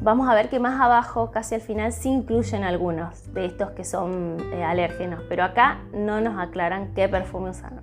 Vamos 0.02 0.30
a 0.30 0.36
ver 0.36 0.50
que 0.50 0.60
más 0.60 0.80
abajo, 0.80 1.30
casi 1.32 1.56
al 1.56 1.62
final, 1.62 1.92
sí 1.92 2.10
incluyen 2.10 2.64
algunos 2.64 3.34
de 3.34 3.46
estos 3.46 3.72
que 3.72 3.84
son 3.84 4.38
eh, 4.54 4.64
alérgenos, 4.64 5.24
pero 5.28 5.44
acá 5.44 5.80
no 5.94 6.22
nos 6.22 6.40
aclaran 6.40 6.94
qué 6.94 7.10
perfume 7.10 7.50
usan. 7.50 7.82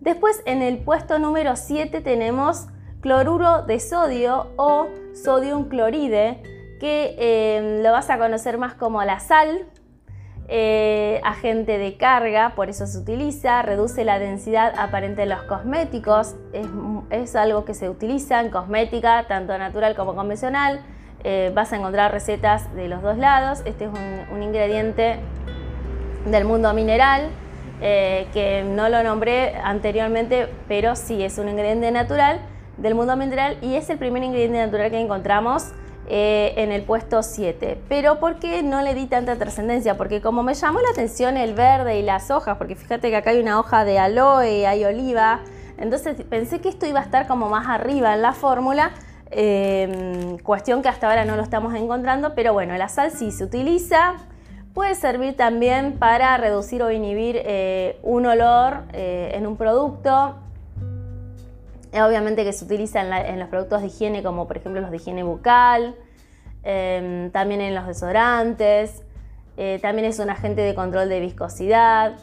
Después, 0.00 0.42
en 0.46 0.62
el 0.62 0.78
puesto 0.78 1.20
número 1.20 1.54
7 1.54 2.00
tenemos 2.00 2.66
cloruro 3.02 3.62
de 3.62 3.80
sodio 3.80 4.52
o 4.56 4.86
sodium 5.12 5.68
cloride, 5.68 6.40
que 6.80 7.16
em, 7.18 7.82
lo 7.82 7.92
vas 7.92 8.08
a 8.08 8.16
conocer 8.16 8.56
más 8.56 8.74
como 8.74 9.02
la 9.02 9.20
sal, 9.20 9.66
eh, 10.48 11.20
agente 11.24 11.78
de 11.78 11.96
carga, 11.96 12.54
por 12.54 12.68
eso 12.68 12.86
se 12.86 12.98
utiliza, 12.98 13.62
reduce 13.62 14.04
la 14.04 14.18
densidad 14.18 14.74
aparente 14.78 15.22
de 15.22 15.26
los 15.26 15.42
cosméticos, 15.42 16.36
es, 17.10 17.36
algo 17.36 17.64
que 17.64 17.74
se 17.74 17.88
utiliza 17.88 18.40
en 18.40 18.50
cosmética, 18.50 19.26
tanto 19.28 19.56
natural 19.58 19.94
como 19.94 20.14
convencional. 20.14 20.80
Eh, 21.24 21.52
vas 21.54 21.72
a 21.72 21.76
encontrar 21.76 22.10
recetas 22.10 22.74
de 22.74 22.88
los 22.88 23.00
dos 23.00 23.16
lados. 23.16 23.62
Este 23.64 23.84
es 23.84 23.90
un, 24.32 24.42
ingrediente 24.42 25.20
del 26.26 26.44
mundo 26.44 26.72
mineral 26.74 27.30
eh, 27.80 28.26
que 28.32 28.64
no 28.64 28.88
lo 28.88 29.02
nombré 29.02 29.56
anteriormente, 29.56 30.48
pero 30.68 30.96
sí 30.96 31.22
es 31.22 31.38
un 31.38 31.48
ingrediente 31.48 31.90
natural 31.92 32.40
del 32.76 32.94
mundo 32.94 33.16
mineral 33.16 33.58
y 33.62 33.74
es 33.74 33.90
el 33.90 33.98
primer 33.98 34.22
ingrediente 34.22 34.58
natural 34.58 34.90
que 34.90 35.00
encontramos 35.00 35.72
eh, 36.08 36.54
en 36.56 36.72
el 36.72 36.82
puesto 36.82 37.22
7. 37.22 37.78
Pero 37.88 38.18
¿por 38.18 38.38
qué 38.38 38.62
no 38.62 38.82
le 38.82 38.94
di 38.94 39.06
tanta 39.06 39.36
trascendencia? 39.36 39.96
Porque 39.96 40.20
como 40.20 40.42
me 40.42 40.54
llamó 40.54 40.80
la 40.80 40.90
atención 40.90 41.36
el 41.36 41.54
verde 41.54 41.98
y 41.98 42.02
las 42.02 42.30
hojas, 42.30 42.56
porque 42.58 42.74
fíjate 42.74 43.10
que 43.10 43.16
acá 43.16 43.30
hay 43.30 43.40
una 43.40 43.58
hoja 43.58 43.84
de 43.84 43.98
aloe, 43.98 44.66
hay 44.66 44.84
oliva, 44.84 45.40
entonces 45.78 46.16
pensé 46.28 46.60
que 46.60 46.68
esto 46.68 46.86
iba 46.86 47.00
a 47.00 47.02
estar 47.02 47.26
como 47.26 47.48
más 47.48 47.68
arriba 47.68 48.14
en 48.14 48.22
la 48.22 48.32
fórmula. 48.32 48.90
Em, 49.30 50.36
cuestión 50.38 50.82
que 50.82 50.88
hasta 50.88 51.08
ahora 51.08 51.24
no 51.24 51.36
lo 51.36 51.42
estamos 51.42 51.74
encontrando, 51.74 52.34
pero 52.34 52.52
bueno, 52.52 52.76
la 52.76 52.88
sal 52.88 53.10
sí 53.10 53.32
se 53.32 53.44
utiliza, 53.44 54.16
Puede 54.74 54.94
servir 54.94 55.36
también 55.36 55.98
para 55.98 56.34
reducir 56.38 56.82
o 56.82 56.90
inhibir 56.90 57.42
eh, 57.44 57.98
un 58.02 58.24
olor 58.24 58.84
eh, 58.94 59.32
en 59.34 59.46
un 59.46 59.58
producto. 59.58 60.36
Obviamente 61.94 62.44
que 62.44 62.54
se 62.54 62.64
utiliza 62.64 63.02
en, 63.02 63.38
los 63.38 63.48
productos 63.48 63.82
de 63.82 63.88
higiene 63.88 64.22
como 64.22 64.46
por 64.46 64.56
ejemplo 64.56 64.80
los 64.80 64.90
de 64.90 64.96
higiene 64.96 65.22
bucal, 65.24 65.94
em, 66.62 67.30
también 67.30 67.60
en 67.60 67.74
los 67.74 67.86
desodorantes, 67.86 69.02
eh, 69.58 69.78
también 69.82 70.08
es 70.08 70.18
un 70.18 70.30
agente 70.30 70.62
de 70.62 70.74
control 70.74 71.10
de 71.10 71.20
viscosidad, 71.20 72.14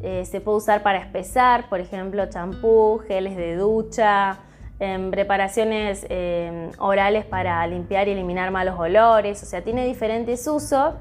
eh, 0.00 0.24
se 0.26 0.40
puede 0.40 0.58
usar 0.58 0.84
para 0.84 0.98
espesar, 0.98 1.68
por 1.68 1.80
ejemplo 1.80 2.24
champú, 2.26 3.02
geles 3.08 3.36
de 3.36 3.56
ducha, 3.56 4.38
em, 4.78 5.10
preparaciones 5.10 6.06
em, 6.08 6.70
orales 6.78 7.24
para 7.24 7.66
limpiar 7.66 8.06
y 8.06 8.12
eliminar 8.12 8.52
malos 8.52 8.78
olores, 8.78 9.42
o 9.42 9.46
sea, 9.46 9.62
tiene 9.64 9.84
diferentes 9.84 10.46
usos 10.46 10.94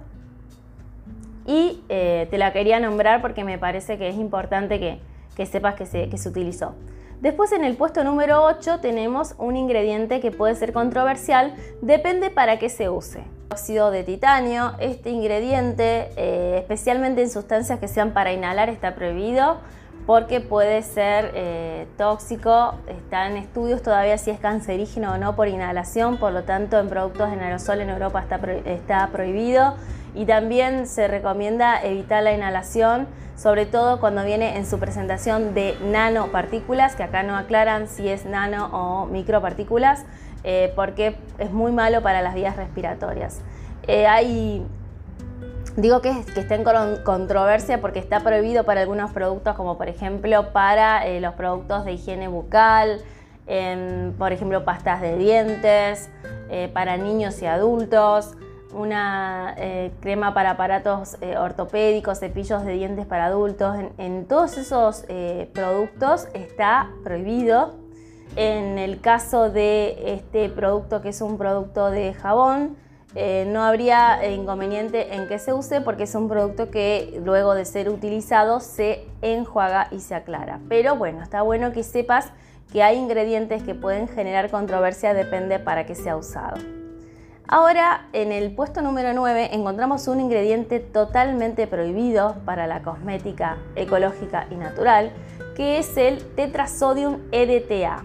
y 1.46 1.84
eh, 1.90 2.28
te 2.32 2.40
la 2.40 2.52
quería 2.54 2.80
nombrar 2.80 3.22
porque 3.22 3.44
me 3.44 3.60
parece 3.60 4.00
que 4.00 4.10
es 4.10 4.16
importante 4.16 4.80
que, 4.80 5.46
sepas 5.46 5.76
que 5.76 5.86
se 5.86 6.30
utilizó. 6.30 6.74
Después 7.22 7.52
en 7.52 7.64
el 7.64 7.76
puesto 7.76 8.04
número 8.04 8.44
8 8.44 8.80
tenemos 8.82 9.36
un 9.38 9.56
ingrediente 9.56 10.20
que 10.20 10.32
puede 10.32 10.56
ser 10.56 10.74
controversial, 10.74 11.56
depende 11.82 12.30
para 12.30 12.60
qué 12.60 12.70
se 12.70 12.90
use. 12.90 13.24
Óxido 13.52 13.90
de 13.90 14.04
titanio, 14.04 14.74
este 14.80 15.12
ingrediente, 15.12 16.10
eh, 16.18 16.58
especialmente 16.60 17.22
en 17.22 17.30
sustancias 17.30 17.80
que 17.80 17.88
sean 17.88 18.12
para 18.12 18.34
inhalar, 18.34 18.70
está 18.70 18.96
prohibido 18.96 19.58
porque 20.06 20.40
puede 20.40 20.84
ser 20.84 21.32
eh, 21.34 21.88
tóxico, 21.98 22.76
está 22.88 23.28
en 23.28 23.38
estudios 23.38 23.82
todavía 23.82 24.18
si 24.18 24.30
es 24.30 24.40
cancerígeno 24.40 25.14
o 25.14 25.18
no 25.18 25.36
por 25.36 25.48
inhalación, 25.48 26.18
por 26.18 26.32
lo 26.32 26.44
tanto 26.44 26.78
en 26.80 26.90
productos 26.90 27.34
en 27.34 27.40
aerosol 27.40 27.82
en 27.82 27.90
Europa 27.90 28.20
está, 28.20 28.40
está 28.66 29.08
prohibido 29.12 29.76
y 30.16 30.26
también 30.26 30.88
se 30.88 31.08
recomienda 31.08 31.82
evitar 31.84 32.24
la 32.24 32.32
inhalación, 32.32 33.08
sobre 33.36 33.66
todo 33.66 34.00
cuando 34.00 34.24
viene 34.24 34.58
en 34.58 34.66
su 34.66 34.80
presentación 34.80 35.54
de 35.54 35.78
nanopartículas, 35.84 36.96
que 36.96 37.04
acá 37.04 37.22
no 37.22 37.36
aclaran 37.36 37.90
si 37.90 38.08
es 38.08 38.26
nano 38.26 38.70
o 38.72 39.06
micropartículas, 39.08 40.06
eh, 40.46 40.72
porque 40.76 41.18
es 41.38 41.52
muy 41.52 41.74
malo 41.74 42.02
para 42.02 42.22
las 42.22 42.34
vías 42.34 42.56
respiratorias. 42.56 43.42
Eh, 43.88 44.08
hay 44.08 44.66
Digo 45.76 46.00
que, 46.00 46.10
está 46.10 46.56
en 46.56 46.64
controversia 47.04 47.82
porque 47.82 48.00
está 48.00 48.22
prohibido 48.22 48.64
para 48.64 48.80
algunos 48.80 49.12
productos, 49.12 49.56
como 49.56 49.78
por 49.78 49.90
ejemplo 49.90 50.54
para 50.54 51.06
eh, 51.06 51.20
los 51.20 51.34
productos 51.34 51.84
de 51.84 51.92
higiene 51.92 52.30
bucal, 52.30 53.02
por 54.18 54.32
ejemplo 54.32 54.64
pastas 54.64 55.02
de 55.02 55.18
dientes, 55.18 56.10
para 56.74 56.96
niños 56.96 57.42
y 57.42 57.46
adultos 57.46 58.38
una 58.76 59.56
eh, 59.58 59.92
crema 60.02 60.34
para 60.34 60.52
aparatos 60.52 61.18
eh, 61.22 61.38
ortopédicos, 61.38 62.20
cepillos 62.20 62.66
de 62.66 62.74
dientes 62.74 63.06
para 63.06 63.26
adultos. 63.26 63.76
En, 63.98 64.26
todos 64.26 64.58
esos 64.58 65.06
eh, 65.08 65.50
productos 65.54 66.28
está 66.34 66.90
prohibido. 67.04 67.76
En 68.36 68.78
el 68.78 69.00
caso 69.00 69.50
de 69.50 70.14
este 70.14 70.50
producto 70.50 71.02
que 71.02 71.10
es 71.10 71.22
un 71.22 71.38
producto 71.38 71.90
de 71.90 72.14
jabón, 72.14 72.76
no 73.48 73.64
habría 73.64 74.30
inconveniente 74.30 75.16
en 75.16 75.30
que 75.30 75.40
se 75.40 75.54
use 75.54 75.80
porque 75.80 76.04
es 76.04 76.14
un 76.16 76.28
producto 76.28 76.70
que 76.70 77.22
luego 77.24 77.54
de 77.54 77.64
ser 77.64 77.88
utilizado 77.88 78.60
se 78.60 79.06
enjuaga 79.22 79.88
y 79.92 80.02
se 80.02 80.16
aclara. 80.16 80.60
Pero 80.68 80.98
bueno, 80.98 81.24
está 81.24 81.42
bueno 81.44 81.72
que 81.72 81.84
sepas 81.84 82.34
que 82.74 82.84
hay 82.84 82.98
ingredientes 82.98 83.64
que 83.64 83.74
pueden 83.74 84.10
generar 84.10 84.52
controversia, 84.52 85.14
depende 85.14 85.60
para 85.60 85.86
qué 85.86 85.96
sea 85.96 86.18
usado. 86.18 86.85
Ahora, 87.48 88.08
en 88.12 88.32
el 88.32 88.56
puesto 88.56 88.82
número 88.82 89.14
9 89.14 89.50
encontramos 89.54 90.08
un 90.08 90.20
ingrediente 90.20 90.80
totalmente 90.80 91.68
prohibido 91.68 92.38
para 92.44 92.66
la 92.66 92.82
cosmética 92.82 93.58
ecológica 93.76 94.48
y 94.50 94.56
natural, 94.56 95.12
que 95.56 95.78
es 95.78 95.96
el 95.96 96.26
tetrasodium 96.34 97.20
EDTA. 97.32 98.04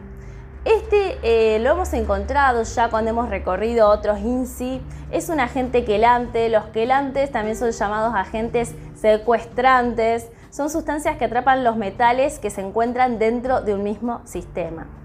Este 0.66 1.16
eh, 1.22 1.58
lo 1.60 1.70
hemos 1.70 1.90
encontrado 1.94 2.64
ya 2.64 2.90
cuando 2.90 3.12
hemos 3.12 3.30
recorrido 3.30 3.88
otros 3.88 4.18
INSI. 4.18 4.82
Es 5.10 5.30
un 5.30 5.40
agente 5.40 5.86
quelante. 5.86 6.50
Los 6.50 6.66
quelantes 6.66 7.32
también 7.32 7.56
son 7.56 7.70
llamados 7.70 8.14
agentes 8.14 8.74
secuestrantes. 8.94 10.28
Son 10.50 10.68
sustancias 10.68 11.16
que 11.16 11.24
atrapan 11.24 11.64
los 11.64 11.76
metales 11.76 12.38
que 12.38 12.50
se 12.50 12.60
encuentran 12.60 13.18
dentro 13.18 13.62
de 13.62 13.72
un 13.72 13.84
mismo 13.84 14.20
sistema. 14.26 14.99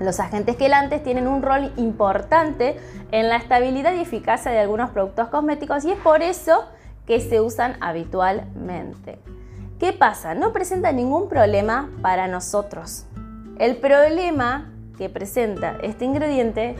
Los 0.00 0.18
agentes 0.18 0.56
quelantes 0.56 1.02
tienen 1.02 1.28
un 1.28 1.42
rol 1.42 1.72
importante 1.76 2.76
en 3.12 3.28
la 3.28 3.36
estabilidad 3.36 3.94
y 3.94 4.00
eficacia 4.00 4.50
de 4.50 4.58
algunos 4.58 4.90
productos 4.90 5.28
cosméticos 5.28 5.84
y 5.84 5.92
es 5.92 5.98
por 5.98 6.22
eso 6.22 6.64
que 7.06 7.20
se 7.20 7.40
usan 7.40 7.76
habitualmente. 7.80 9.18
¿Qué 9.78 9.92
pasa? 9.92 10.34
No 10.34 10.52
presenta 10.52 10.92
ningún 10.92 11.28
problema 11.28 11.90
para 12.00 12.28
nosotros. 12.28 13.06
El 13.58 13.76
problema 13.76 14.72
que 14.96 15.10
presenta 15.10 15.76
este 15.82 16.06
ingrediente 16.06 16.76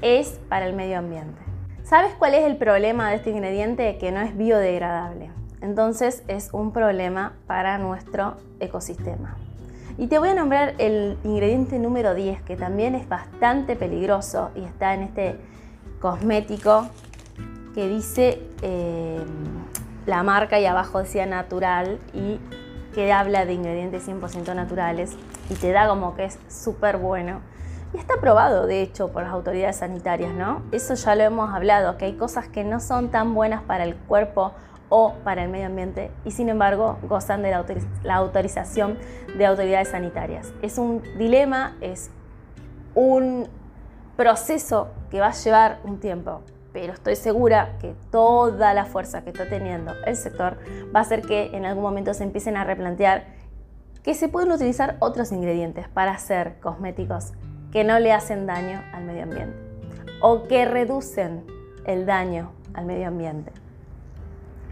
es 0.00 0.40
para 0.48 0.66
el 0.66 0.74
medio 0.74 0.98
ambiente. 0.98 1.42
¿Sabes 1.82 2.12
cuál 2.18 2.34
es 2.34 2.44
el 2.44 2.56
problema 2.56 3.10
de 3.10 3.16
este 3.16 3.30
ingrediente? 3.30 3.98
Que 3.98 4.12
no 4.12 4.20
es 4.20 4.36
biodegradable. 4.36 5.30
Entonces 5.60 6.22
es 6.28 6.50
un 6.52 6.72
problema 6.72 7.34
para 7.46 7.78
nuestro 7.78 8.36
ecosistema. 8.60 9.36
Y 10.02 10.08
te 10.08 10.18
voy 10.18 10.30
a 10.30 10.34
nombrar 10.34 10.74
el 10.78 11.16
ingrediente 11.22 11.78
número 11.78 12.12
10, 12.12 12.42
que 12.42 12.56
también 12.56 12.96
es 12.96 13.08
bastante 13.08 13.76
peligroso 13.76 14.50
y 14.56 14.64
está 14.64 14.94
en 14.94 15.02
este 15.02 15.36
cosmético 16.00 16.88
que 17.72 17.86
dice 17.86 18.42
eh, 18.62 19.24
la 20.06 20.24
marca 20.24 20.58
y 20.58 20.66
abajo 20.66 20.98
decía 20.98 21.24
natural 21.24 22.00
y 22.12 22.40
que 22.92 23.12
habla 23.12 23.46
de 23.46 23.52
ingredientes 23.52 24.08
100% 24.08 24.56
naturales 24.56 25.12
y 25.48 25.54
te 25.54 25.70
da 25.70 25.86
como 25.86 26.16
que 26.16 26.24
es 26.24 26.38
súper 26.48 26.96
bueno. 26.96 27.40
Y 27.94 27.98
está 27.98 28.14
probado, 28.20 28.66
de 28.66 28.82
hecho, 28.82 29.12
por 29.12 29.22
las 29.22 29.32
autoridades 29.32 29.76
sanitarias, 29.76 30.34
¿no? 30.34 30.62
Eso 30.72 30.94
ya 30.94 31.14
lo 31.14 31.22
hemos 31.22 31.54
hablado, 31.54 31.96
que 31.96 32.06
hay 32.06 32.14
cosas 32.14 32.48
que 32.48 32.64
no 32.64 32.80
son 32.80 33.12
tan 33.12 33.34
buenas 33.34 33.62
para 33.62 33.84
el 33.84 33.94
cuerpo 33.94 34.52
o 34.94 35.14
para 35.24 35.42
el 35.42 35.48
medio 35.48 35.68
ambiente 35.68 36.10
y 36.22 36.32
sin 36.32 36.50
embargo 36.50 36.98
gozan 37.08 37.40
de 37.40 37.50
la, 37.50 38.14
autorización 38.14 38.98
de 39.38 39.46
autoridades 39.46 39.88
sanitarias. 39.88 40.52
Es 40.60 40.76
un 40.76 41.02
dilema, 41.16 41.78
es 41.80 42.10
un 42.94 43.48
proceso 44.18 44.90
que 45.10 45.18
va 45.18 45.28
a 45.28 45.32
llevar 45.32 45.78
un 45.84 45.98
tiempo, 45.98 46.42
pero 46.74 46.92
estoy 46.92 47.16
segura 47.16 47.78
que 47.80 47.94
toda 48.10 48.74
la 48.74 48.84
fuerza 48.84 49.24
que 49.24 49.30
está 49.30 49.48
teniendo 49.48 49.94
el 50.04 50.14
sector 50.14 50.58
va 50.94 50.98
a 50.98 51.02
hacer 51.04 51.22
que 51.22 51.56
en 51.56 51.64
algún 51.64 51.84
momento 51.84 52.12
se 52.12 52.24
empiecen 52.24 52.58
a 52.58 52.64
replantear 52.64 53.24
que 54.02 54.12
se 54.12 54.28
pueden 54.28 54.52
utilizar 54.52 54.96
otros 54.98 55.32
ingredientes 55.32 55.88
para 55.88 56.10
hacer 56.10 56.60
cosméticos 56.60 57.32
que 57.72 57.82
no 57.82 57.98
le 57.98 58.12
hacen 58.12 58.46
daño 58.46 58.82
al 58.92 59.04
medio 59.04 59.22
ambiente 59.22 59.56
o 60.20 60.46
que 60.48 60.66
reducen 60.66 61.46
el 61.86 62.04
daño 62.04 62.52
al 62.74 62.84
medio 62.84 63.08
ambiente. 63.08 63.61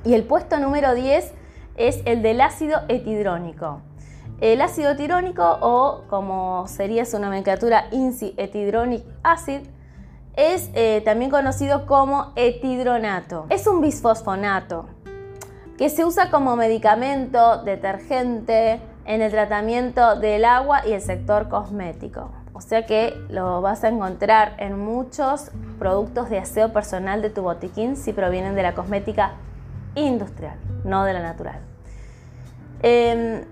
Y 0.04 0.14
el 0.14 0.24
puesto 0.24 0.58
número 0.58 0.94
10 0.94 1.32
es 1.76 2.02
el 2.04 2.22
del 2.22 2.40
ácido 2.40 2.80
etidrónico. 2.88 3.82
El 4.40 4.62
ácido 4.62 4.92
etidrónico, 4.92 5.58
o 5.60 6.02
como 6.08 6.66
sería 6.66 7.04
su 7.04 7.18
nomenclatura 7.18 7.88
INSI 7.90 8.34
etidronic 8.38 9.04
acid, 9.22 9.60
es 10.34 10.70
eh, 10.74 11.02
también 11.04 11.30
conocido 11.30 11.84
como 11.84 12.32
etidronato. 12.36 13.46
Es 13.50 13.66
un 13.66 13.82
bisfosfonato 13.82 14.86
que 15.76 15.90
se 15.90 16.04
usa 16.04 16.30
como 16.30 16.56
medicamento, 16.56 17.62
detergente, 17.62 18.80
en 19.06 19.22
el 19.22 19.30
tratamiento 19.30 20.16
del 20.16 20.44
agua 20.44 20.86
y 20.86 20.92
el 20.92 21.00
sector 21.00 21.48
cosmético. 21.48 22.30
O 22.52 22.60
sea 22.60 22.86
que 22.86 23.14
lo 23.28 23.60
vas 23.60 23.82
a 23.84 23.88
encontrar 23.88 24.54
en 24.58 24.78
muchos 24.78 25.50
productos 25.78 26.30
de 26.30 26.38
aseo 26.38 26.72
personal 26.72 27.22
de 27.22 27.30
tu 27.30 27.42
botiquín 27.42 27.96
si 27.96 28.12
provienen 28.12 28.54
de 28.54 28.62
la 28.62 28.74
cosmética 28.74 29.32
industrial, 29.94 30.56
no 30.84 31.04
de 31.04 31.12
la 31.12 31.20
natural. 31.20 31.60
Em, 32.82 33.44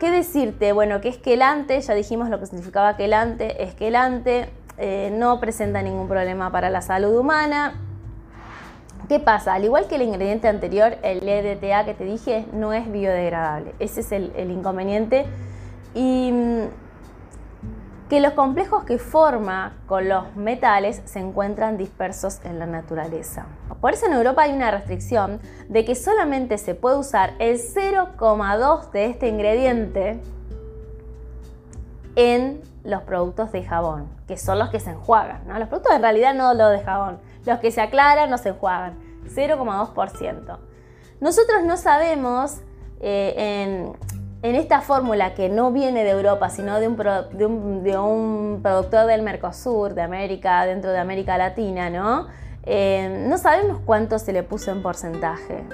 ¿Qué 0.00 0.10
decirte? 0.10 0.72
Bueno, 0.72 1.00
que 1.00 1.08
es 1.08 1.18
quelante, 1.18 1.80
ya 1.80 1.94
dijimos 1.94 2.28
lo 2.28 2.38
que 2.38 2.46
significaba 2.46 2.96
quelante, 2.96 3.64
es 3.64 3.74
quelante, 3.74 4.48
eh, 4.76 5.10
no 5.12 5.40
presenta 5.40 5.82
ningún 5.82 6.06
problema 6.06 6.52
para 6.52 6.70
la 6.70 6.82
salud 6.82 7.16
humana. 7.16 7.74
¿Qué 9.08 9.18
pasa? 9.18 9.54
Al 9.54 9.64
igual 9.64 9.88
que 9.88 9.96
el 9.96 10.02
ingrediente 10.02 10.46
anterior, 10.46 10.98
el 11.02 11.28
EDTA 11.28 11.84
que 11.84 11.94
te 11.94 12.04
dije, 12.04 12.46
no 12.52 12.72
es 12.72 12.90
biodegradable. 12.92 13.74
Ese 13.80 14.00
es 14.00 14.12
el, 14.12 14.32
el 14.36 14.50
inconveniente. 14.50 15.24
Y 15.94 16.30
mm, 16.30 18.08
que 18.08 18.20
los 18.20 18.34
complejos 18.34 18.84
que 18.84 18.98
forma 18.98 19.72
con 19.86 20.08
los 20.08 20.36
metales 20.36 21.02
se 21.06 21.18
encuentran 21.18 21.76
dispersos 21.76 22.40
en 22.44 22.58
la 22.58 22.66
naturaleza. 22.66 23.46
Por 23.80 23.92
eso 23.92 24.06
en 24.06 24.12
Europa 24.12 24.42
hay 24.42 24.52
una 24.52 24.70
restricción 24.70 25.40
de 25.68 25.84
que 25.84 25.94
solamente 25.94 26.58
se 26.58 26.74
puede 26.74 26.96
usar 26.96 27.34
el 27.38 27.58
0,2 27.58 28.90
de 28.90 29.06
este 29.06 29.28
ingrediente 29.28 30.20
en 32.16 32.60
los 32.82 33.02
productos 33.02 33.52
de 33.52 33.62
jabón, 33.62 34.08
que 34.26 34.36
son 34.36 34.58
los 34.58 34.70
que 34.70 34.80
se 34.80 34.90
enjuagan. 34.90 35.42
Los 35.46 35.68
productos 35.68 35.94
en 35.94 36.02
realidad 36.02 36.34
no 36.34 36.54
los 36.54 36.72
de 36.72 36.80
jabón, 36.80 37.18
los 37.44 37.58
que 37.60 37.70
se 37.70 37.80
aclaran 37.80 38.30
no 38.30 38.38
se 38.38 38.50
enjuagan, 38.50 38.98
0,2%. 39.26 40.58
Nosotros 41.20 41.64
no 41.64 41.76
sabemos 41.76 42.60
eh, 43.00 43.92
en 44.42 44.54
esta 44.54 44.80
fórmula 44.80 45.34
que 45.34 45.48
no 45.48 45.72
viene 45.72 46.04
de 46.04 46.10
Europa, 46.10 46.48
sino 46.48 46.78
de 46.78 46.86
un, 46.88 48.60
productor 48.62 49.06
del 49.06 49.22
Mercosur, 49.22 49.94
de 49.94 50.02
América, 50.02 50.64
dentro 50.64 50.90
de 50.90 50.98
América 50.98 51.36
Latina, 51.38 51.90
¿no? 51.90 52.28
Eh, 52.70 53.24
no 53.26 53.38
sabemos 53.38 53.80
cuánto 53.86 54.18
se 54.18 54.34
le 54.34 54.42
puso 54.42 54.70
en 54.70 54.82
porcentaje. 54.82 55.64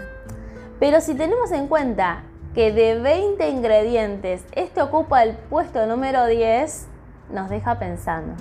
Pero 0.78 1.00
si 1.00 1.14
tenemos 1.14 1.50
en 1.50 1.66
cuenta 1.66 2.22
que 2.54 2.70
de 2.72 3.00
20 3.00 3.48
ingredientes 3.48 4.44
este 4.52 4.80
ocupa 4.80 5.24
el 5.24 5.32
puesto 5.36 5.84
número 5.86 6.26
10, 6.26 6.86
nos 7.30 7.50
deja 7.50 7.80
pensando. 7.80 8.34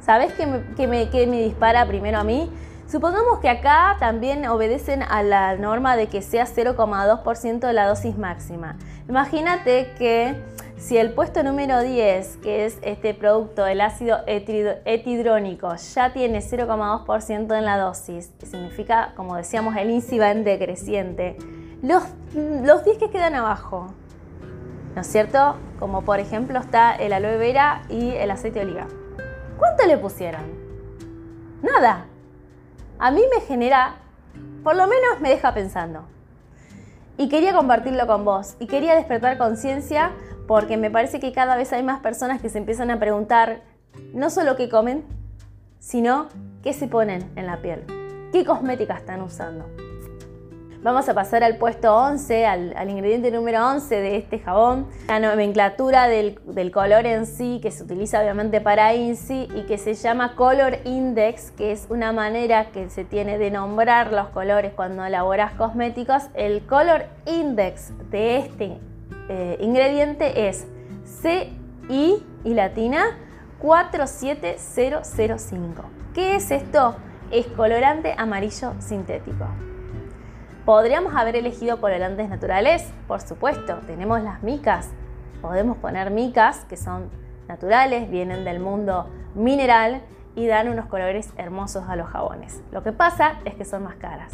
¿Sabes 0.00 0.32
qué 0.32 0.46
me, 0.46 1.06
me 1.26 1.42
dispara 1.42 1.84
primero 1.86 2.18
a 2.18 2.24
mí? 2.24 2.50
Supongamos 2.88 3.40
que 3.40 3.50
acá 3.50 3.96
también 3.98 4.46
obedecen 4.46 5.02
a 5.02 5.22
la 5.22 5.56
norma 5.56 5.96
de 5.96 6.06
que 6.06 6.22
sea 6.22 6.46
0,2% 6.46 7.58
de 7.58 7.72
la 7.74 7.88
dosis 7.88 8.16
máxima. 8.16 8.76
Imagínate 9.06 9.92
que 9.98 10.34
si 10.78 10.98
el 10.98 11.14
puesto 11.14 11.42
número 11.42 11.80
10, 11.80 12.36
que 12.38 12.66
es 12.66 12.78
este 12.82 13.14
producto, 13.14 13.66
el 13.66 13.80
ácido 13.80 14.18
etidrónico, 14.26 15.74
ya 15.74 16.12
tiene 16.12 16.40
0,2% 16.40 17.56
en 17.56 17.64
la 17.64 17.78
dosis, 17.78 18.30
significa, 18.42 19.12
como 19.16 19.36
decíamos, 19.36 19.74
el 19.76 19.90
índice 19.90 20.18
va 20.18 20.30
en 20.30 20.44
decreciente, 20.44 21.36
los, 21.82 22.02
los 22.34 22.84
10 22.84 22.98
que 22.98 23.10
quedan 23.10 23.34
abajo, 23.34 23.88
¿no 24.94 25.00
es 25.00 25.06
cierto? 25.06 25.56
Como 25.78 26.02
por 26.02 26.20
ejemplo 26.20 26.58
está 26.58 26.94
el 26.94 27.12
aloe 27.12 27.38
vera 27.38 27.82
y 27.88 28.10
el 28.10 28.30
aceite 28.30 28.60
oliva. 28.60 28.86
¿Cuánto 29.58 29.86
le 29.86 29.96
pusieron? 29.96 30.42
Nada, 31.62 32.06
a 32.98 33.10
mí 33.10 33.22
me 33.34 33.40
genera, 33.40 33.96
por 34.62 34.76
lo 34.76 34.86
menos 34.86 35.20
me 35.20 35.30
deja 35.30 35.54
pensando. 35.54 36.04
Y 37.18 37.30
quería 37.30 37.54
compartirlo 37.54 38.06
con 38.06 38.26
vos 38.26 38.56
y 38.58 38.66
quería 38.66 38.94
despertar 38.94 39.38
conciencia 39.38 40.12
porque 40.46 40.76
me 40.76 40.90
parece 40.90 41.20
que 41.20 41.32
cada 41.32 41.56
vez 41.56 41.72
hay 41.72 41.82
más 41.82 42.00
personas 42.00 42.40
que 42.40 42.48
se 42.48 42.58
empiezan 42.58 42.90
a 42.90 42.98
preguntar 42.98 43.62
no 44.12 44.30
solo 44.30 44.56
qué 44.56 44.68
comen, 44.68 45.04
sino 45.78 46.28
qué 46.62 46.72
se 46.72 46.88
ponen 46.88 47.30
en 47.36 47.46
la 47.46 47.58
piel, 47.62 47.84
qué 48.32 48.44
cosmética 48.44 48.94
están 48.94 49.22
usando. 49.22 49.66
Vamos 50.82 51.08
a 51.08 51.14
pasar 51.14 51.42
al 51.42 51.56
puesto 51.56 51.92
11, 51.92 52.46
al, 52.46 52.90
ingrediente 52.90 53.32
número 53.32 53.66
11 53.66 53.92
de 53.96 54.16
este 54.18 54.38
jabón. 54.38 54.86
La 55.08 55.18
nomenclatura 55.18 56.06
del, 56.06 56.38
color 56.72 57.06
en 57.06 57.26
sí, 57.26 57.58
que 57.60 57.72
se 57.72 57.82
utiliza 57.82 58.20
obviamente 58.20 58.60
para 58.60 58.94
INSI 58.94 59.48
y 59.52 59.62
que 59.62 59.78
se 59.78 59.94
llama 59.94 60.36
Color 60.36 60.78
Index, 60.84 61.50
que 61.50 61.72
es 61.72 61.86
una 61.88 62.12
manera 62.12 62.70
que 62.70 62.88
se 62.88 63.04
tiene 63.04 63.36
de 63.36 63.50
nombrar 63.50 64.12
los 64.12 64.28
colores 64.28 64.74
cuando 64.76 65.04
elaboras 65.04 65.54
cosméticos. 65.54 66.24
El 66.34 66.64
Color 66.66 67.06
Index 67.24 67.92
de 68.12 68.36
este 68.36 68.78
eh, 69.28 69.58
ingrediente 69.60 70.48
es 70.48 70.66
CI 71.22 72.24
y 72.44 72.54
latina 72.54 73.18
47005. 73.60 75.84
¿Qué 76.14 76.36
es 76.36 76.50
esto? 76.50 76.96
Es 77.30 77.46
colorante 77.48 78.14
amarillo 78.16 78.72
sintético. 78.78 79.46
¿Podríamos 80.64 81.14
haber 81.14 81.36
elegido 81.36 81.78
colorantes 81.80 82.28
naturales? 82.28 82.92
Por 83.06 83.20
supuesto, 83.20 83.76
tenemos 83.86 84.20
las 84.22 84.42
micas. 84.42 84.90
Podemos 85.40 85.76
poner 85.78 86.10
micas 86.10 86.64
que 86.64 86.76
son 86.76 87.08
naturales, 87.48 88.10
vienen 88.10 88.44
del 88.44 88.60
mundo 88.60 89.08
mineral 89.34 90.02
y 90.34 90.46
dan 90.46 90.68
unos 90.68 90.86
colores 90.86 91.32
hermosos 91.36 91.84
a 91.88 91.96
los 91.96 92.08
jabones. 92.08 92.62
Lo 92.72 92.82
que 92.82 92.92
pasa 92.92 93.38
es 93.44 93.54
que 93.54 93.64
son 93.64 93.84
más 93.84 93.96
caras. 93.96 94.32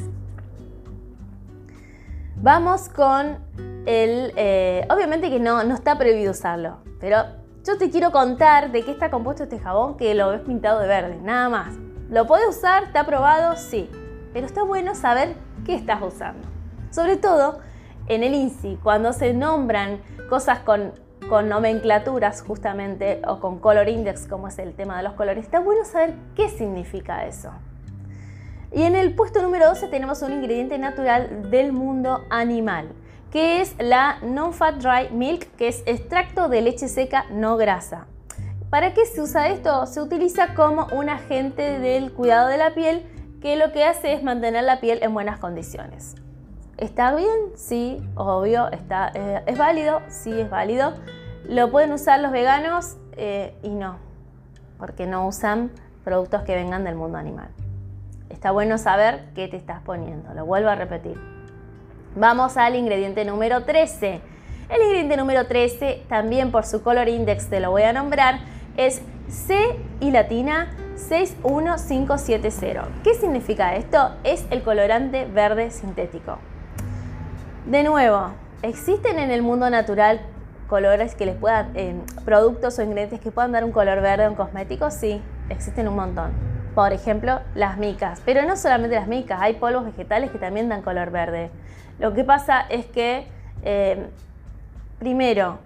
Vamos 2.43 2.89
con 2.89 3.39
el... 3.87 4.33
Eh, 4.35 4.85
obviamente 4.91 5.31
que 5.31 5.39
no, 5.39 5.63
no 5.63 5.75
está 5.77 5.97
prohibido 5.97 6.33
usarlo, 6.33 6.79
pero 6.99 7.19
yo 7.65 7.79
te 7.79 7.89
quiero 7.89 8.11
contar 8.11 8.73
de 8.73 8.85
qué 8.85 8.91
está 8.91 9.13
compuesto 9.13 9.45
este 9.45 9.61
jabón 9.61 9.97
que 9.97 10.13
lo 10.17 10.31
ves 10.31 10.41
pintado 10.41 10.81
de 10.81 10.89
verde, 10.89 11.21
nada 11.23 11.49
más. 11.49 11.77
¿Lo 12.11 12.27
puedes 12.27 12.49
usar? 12.49 12.83
¿Está 12.83 13.03
aprobado? 13.03 13.55
Sí. 13.57 13.89
Pero 14.33 14.45
está 14.45 14.65
bueno 14.65 14.97
saber 14.97 15.37
qué 15.65 15.77
estás 15.77 16.03
usando. 16.03 16.49
Sobre 16.91 17.17
todo 17.17 17.61
en 18.09 18.25
el 18.25 18.35
INSI, 18.35 18.77
cuando 18.83 19.13
se 19.13 19.35
nombran 19.35 20.01
cosas 20.29 20.59
con, 20.59 20.95
con 21.29 21.49
nomenclaturas 21.49 22.43
justamente 22.43 23.23
o 23.25 23.39
con 23.39 23.61
color 23.61 23.89
index, 23.89 24.27
como 24.27 24.49
es 24.49 24.59
el 24.59 24.75
tema 24.75 24.97
de 24.97 25.05
los 25.05 25.13
colores, 25.13 25.45
está 25.45 25.61
bueno 25.61 25.85
saber 25.85 26.17
qué 26.35 26.49
significa 26.49 27.25
eso. 27.25 27.53
Y 28.75 28.85
en 28.85 28.97
el 28.97 29.15
puesto 29.15 29.43
número 29.43 29.69
12 29.69 29.89
tenemos 29.89 30.23
un 30.23 30.33
ingrediente 30.33 30.79
natural 30.79 31.51
del 31.51 31.73
mundo 31.73 32.25
animal, 32.31 32.89
que 33.31 33.61
es 33.61 33.75
la 33.79 34.19
Non-Fat 34.23 34.77
Dry 34.77 35.11
Milk, 35.11 35.55
que 35.57 35.69
es 35.69 35.83
extracto 35.85 36.49
de 36.49 36.63
leche 36.63 36.89
seca 36.89 37.27
no 37.31 37.59
grasa. 37.59 38.07
¿Para 38.71 38.95
qué 38.95 39.05
se 39.05 39.21
usa 39.21 39.49
esto? 39.49 39.85
Se 39.85 40.01
utiliza 40.01 40.55
como 40.55 40.87
un 40.93 41.11
agente 41.11 41.79
del 41.79 42.13
cuidado 42.13 42.49
de 42.49 42.57
la 42.57 42.73
piel 42.73 43.05
que 43.43 43.57
lo 43.57 43.73
que 43.73 43.85
hace 43.85 44.15
es 44.15 44.23
mantener 44.23 44.65
la 44.65 44.81
piel 44.81 45.01
en 45.03 45.13
buenas 45.13 45.39
condiciones. 45.39 46.15
¿Está 46.79 47.15
bien? 47.15 47.53
Sí, 47.55 48.03
obvio. 48.15 48.71
Está, 48.73 49.13
eh, 49.15 49.43
¿Es 49.47 49.59
válido? 49.59 50.01
Sí, 50.09 50.33
es 50.41 50.49
válido. 50.49 50.95
¿Lo 51.45 51.71
pueden 51.71 51.93
usar 51.93 52.21
los 52.21 52.33
veganos? 52.33 52.97
Eh, 53.19 53.55
y 53.63 53.69
no, 53.69 53.99
porque 54.79 55.07
no 55.07 55.27
usan 55.27 55.71
productos 56.05 56.43
que 56.43 56.55
vengan 56.55 56.85
del 56.85 56.95
mundo 56.95 57.19
animal. 57.19 57.51
Está 58.33 58.51
bueno 58.51 58.79
saber 58.79 59.27
qué 59.35 59.47
te 59.47 59.57
estás 59.57 59.83
poniendo. 59.83 60.33
Lo 60.35 60.47
vuelvo 60.47 60.71
a 60.71 60.75
repetir. 60.75 61.17
Vamos 62.17 62.57
al 62.57 62.75
ingrediente 62.77 63.25
número 63.25 63.65
13. 63.65 64.21
El 64.69 64.83
ingrediente 64.83 65.17
número 65.19 65.47
13, 65.47 66.05
también 66.09 66.51
por 66.51 66.65
su 66.65 66.83
color 66.83 67.09
index 67.09 67.49
te 67.49 67.61
lo 67.61 67.71
voy 67.71 67.83
a 67.83 67.93
nombrar, 67.93 68.41
es 68.77 69.03
C 69.29 69.55
y 70.01 70.11
latina 70.11 70.75
61570. 70.97 72.89
¿Qué 73.05 73.15
significa 73.15 73.77
esto? 73.77 74.13
Es 74.25 74.47
el 74.51 74.63
colorante 74.63 75.27
verde 75.27 75.71
sintético. 75.71 76.39
De 77.67 77.83
nuevo, 77.83 78.31
¿existen 78.63 79.19
en 79.19 79.31
el 79.31 79.43
mundo 79.43 79.69
natural 79.69 80.23
colores 80.69 81.15
que 81.15 81.27
les 81.27 81.37
puedan, 81.37 81.71
eh, 81.75 81.95
productos 82.25 82.79
o 82.79 82.83
ingredientes 82.83 83.21
que 83.21 83.31
puedan 83.31 83.53
dar 83.53 83.63
un 83.63 83.73
color 83.73 84.01
verde 84.01 84.25
a 84.25 84.31
un 84.31 84.37
cosmético? 84.37 84.91
Sí, 84.91 85.21
existen 85.51 85.87
un 85.87 85.97
montón. 85.97 86.62
Por 86.75 86.93
ejemplo, 86.93 87.41
las 87.55 87.77
micas. 87.77 88.23
Pero 88.25 88.47
no 88.47 88.57
solamente 88.57 88.97
las 88.97 89.09
micas, 89.09 89.41
hay 89.43 89.55
polvos 89.55 89.85
vegetales 89.85 90.31
que 90.31 90.39
también 90.39 90.69
dan 90.69 90.83
color 90.83 91.11
verde. 91.11 91.51
Lo 91.99 92.15
que 92.15 92.25
pasa 92.25 92.63
es 92.63 92.87
que, 92.87 93.27
eh, 93.63 94.09
primero, 94.99 95.59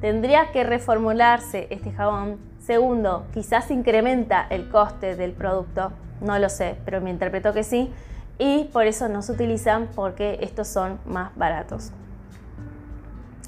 tendría 0.00 0.52
que 0.52 0.62
reformularse 0.64 1.66
este 1.70 1.92
jabón. 1.92 2.38
Segundo, 2.60 3.26
quizás 3.34 3.70
incrementa 3.70 4.46
el 4.50 4.68
coste 4.68 5.16
del 5.16 5.32
producto. 5.32 5.92
No 6.20 6.38
lo 6.38 6.48
sé, 6.48 6.76
pero 6.84 7.00
me 7.00 7.10
interpreto 7.10 7.52
que 7.52 7.64
sí. 7.64 7.92
Y 8.38 8.64
por 8.72 8.86
eso 8.86 9.08
no 9.08 9.22
se 9.22 9.32
utilizan 9.32 9.88
porque 9.94 10.38
estos 10.42 10.68
son 10.68 10.98
más 11.06 11.34
baratos. 11.36 11.90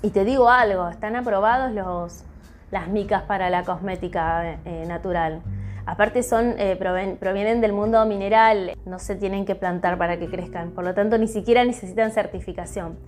Y 0.03 0.11
te 0.11 0.25
digo 0.25 0.49
algo, 0.49 0.89
están 0.89 1.17
aprobados 1.17 1.73
los, 1.73 2.25
las 2.71 2.89
micas 2.89 3.23
para 3.23 3.51
la 3.51 3.65
cosmética 3.65 4.59
eh, 4.65 4.85
natural. 4.87 5.43
Aparte 5.89 6.23
son, 6.23 6.55
eh, 6.59 6.77
provienen 7.19 7.63
del 7.63 7.73
mundo 7.73 8.05
mineral, 8.05 8.77
no 8.85 8.99
se 8.99 9.17
tienen 9.17 9.47
que 9.47 9.55
plantar 9.55 9.97
para 9.97 10.19
que 10.19 10.29
crezcan, 10.29 10.73
por 10.73 10.85
lo 10.85 10.93
tanto 10.93 11.17
ni 11.17 11.29
siquiera 11.29 11.65
necesitan 11.65 12.13
certificación. 12.13 12.99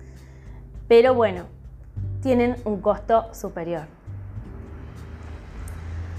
Pero 0.87 1.13
bueno, 1.13 1.43
tienen 2.23 2.55
un 2.65 2.81
costo 2.81 3.31
superior. 3.35 3.83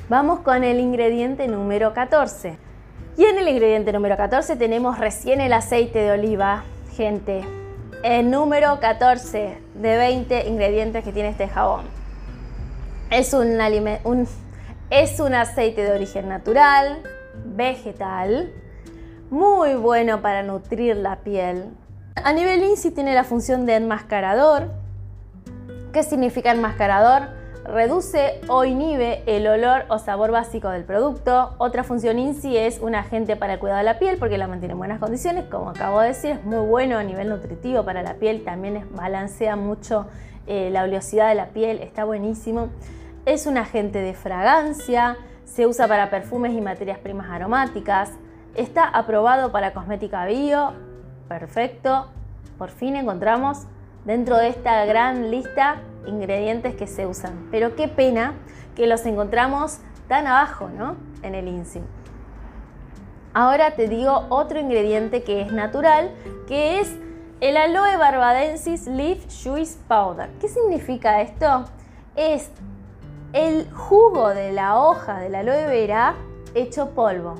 Vamos 0.09 0.39
con 0.39 0.63
el 0.63 0.79
ingrediente 0.79 1.49
número 1.49 1.95
14. 1.95 2.57
Y 3.17 3.25
en 3.25 3.39
el 3.39 3.49
ingrediente 3.49 3.93
número 3.93 4.17
14 4.17 4.55
tenemos 4.55 5.01
recién 5.01 5.41
el 5.41 5.55
aceite 5.55 5.99
de 5.99 6.13
oliva, 6.13 6.63
gente. 6.95 7.41
El 8.05 8.31
número 8.31 8.79
14 8.79 9.59
de 9.75 9.97
20 9.97 10.47
ingredientes 10.47 11.03
que 11.03 11.11
tiene 11.11 11.31
este 11.31 11.49
jabón. 11.49 11.87
Es 13.11 13.35
un, 13.35 13.59
un 14.05 14.29
es 14.93 15.21
un 15.21 15.35
aceite 15.35 15.85
de 15.85 15.91
origen 15.91 16.29
natural, 16.29 16.99
vegetal, 17.47 18.53
muy 19.31 19.73
bueno 19.73 20.21
para 20.21 20.43
nutrir 20.43 20.97
la 20.99 21.21
piel. 21.21 21.71
A 22.23 22.35
nivel 22.35 22.63
INSI 22.63 22.91
tiene 22.91 23.15
la 23.15 23.25
función 23.25 23.65
de 23.65 23.77
enmascarador. 23.77 24.69
¿Qué 25.95 26.03
significa 26.03 26.53
enmascarador? 26.53 27.29
Reduce 27.65 28.39
o 28.49 28.65
inhibe 28.65 29.23
el 29.25 29.47
olor 29.47 29.87
o 29.89 29.99
sabor 29.99 30.31
básico 30.31 30.69
del 30.69 30.85
producto. 30.85 31.55
Otra 31.57 31.85
función 31.85 32.19
INSI 32.19 32.59
es 32.59 32.79
un 32.79 32.95
agente 32.95 33.35
para 33.35 33.55
el 33.55 33.61
cuidado 33.61 33.79
de 33.79 33.85
la 33.85 33.99
piel 33.99 34.19
porque 34.19 34.37
la 34.37 34.47
mantiene 34.47 34.73
en 34.73 34.79
buenas 34.79 34.99
condiciones. 34.99 35.47
Como 35.51 35.71
acabo 35.71 36.01
de 36.01 36.09
decir, 36.09 36.33
es 36.33 36.45
muy 36.45 36.67
bueno 36.67 36.99
a 36.99 37.03
nivel 37.03 37.31
nutritivo 37.31 37.83
para 37.83 38.03
la 38.03 38.17
piel. 38.17 38.45
También 38.45 38.87
balancea 38.95 39.57
mucho 39.57 40.05
eh, 40.47 40.69
la 40.71 40.83
oleosidad 40.83 41.31
de 41.31 41.35
la 41.35 41.47
piel. 41.47 41.79
Está 41.79 42.05
buenísimo. 42.05 42.69
Es 43.25 43.47
un 43.47 43.57
agente 43.57 44.01
de 44.01 44.15
fragancia, 44.15 45.17
se 45.45 45.69
usa 45.69 45.87
para 45.87 46.11
perfumes 46.11 46.55
y 46.55 46.61
materias 46.61 46.99
primas 46.99 47.31
aromáticas, 47.31 48.11
está 48.57 48.85
aprobado 48.85 49.53
para 49.53 49.73
cosmética 49.73 50.27
bio, 50.27 50.73
perfecto. 51.29 52.09
Por 52.59 52.71
fin 52.71 52.97
encontramos 52.97 53.67
dentro 54.05 54.37
de 54.39 54.49
esta 54.49 54.85
gran 54.87 55.31
lista 55.31 55.77
ingredientes 56.05 56.75
que 56.75 56.89
se 56.89 57.07
usan. 57.07 57.47
Pero 57.53 57.77
qué 57.77 57.87
pena 57.87 58.35
que 58.75 58.89
los 58.89 59.07
encontramos 59.07 59.79
tan 60.09 60.27
abajo, 60.27 60.69
¿no? 60.77 60.97
En 61.23 61.37
el 61.37 61.47
INSI. 61.47 61.81
Ahora 63.35 63.77
te 63.77 63.87
digo 63.87 64.27
otro 64.31 64.59
ingrediente 64.59 65.23
que 65.23 65.43
es 65.43 65.53
natural, 65.53 66.11
que 66.49 66.81
es 66.81 66.93
el 67.41 67.57
aloe 67.57 67.97
barbadensis 67.97 68.89
leaf 68.89 69.27
juice 69.45 69.79
powder. 69.87 70.29
¿Qué 70.41 70.49
significa 70.49 71.21
esto? 71.21 71.67
Es 72.17 72.51
el 73.33 73.71
jugo 73.71 74.29
de 74.31 74.53
la 74.53 74.79
hoja 74.79 75.19
de 75.19 75.29
la 75.29 75.41
aloe 75.41 75.67
vera 75.67 76.15
hecho 76.55 76.91
polvo. 76.91 77.35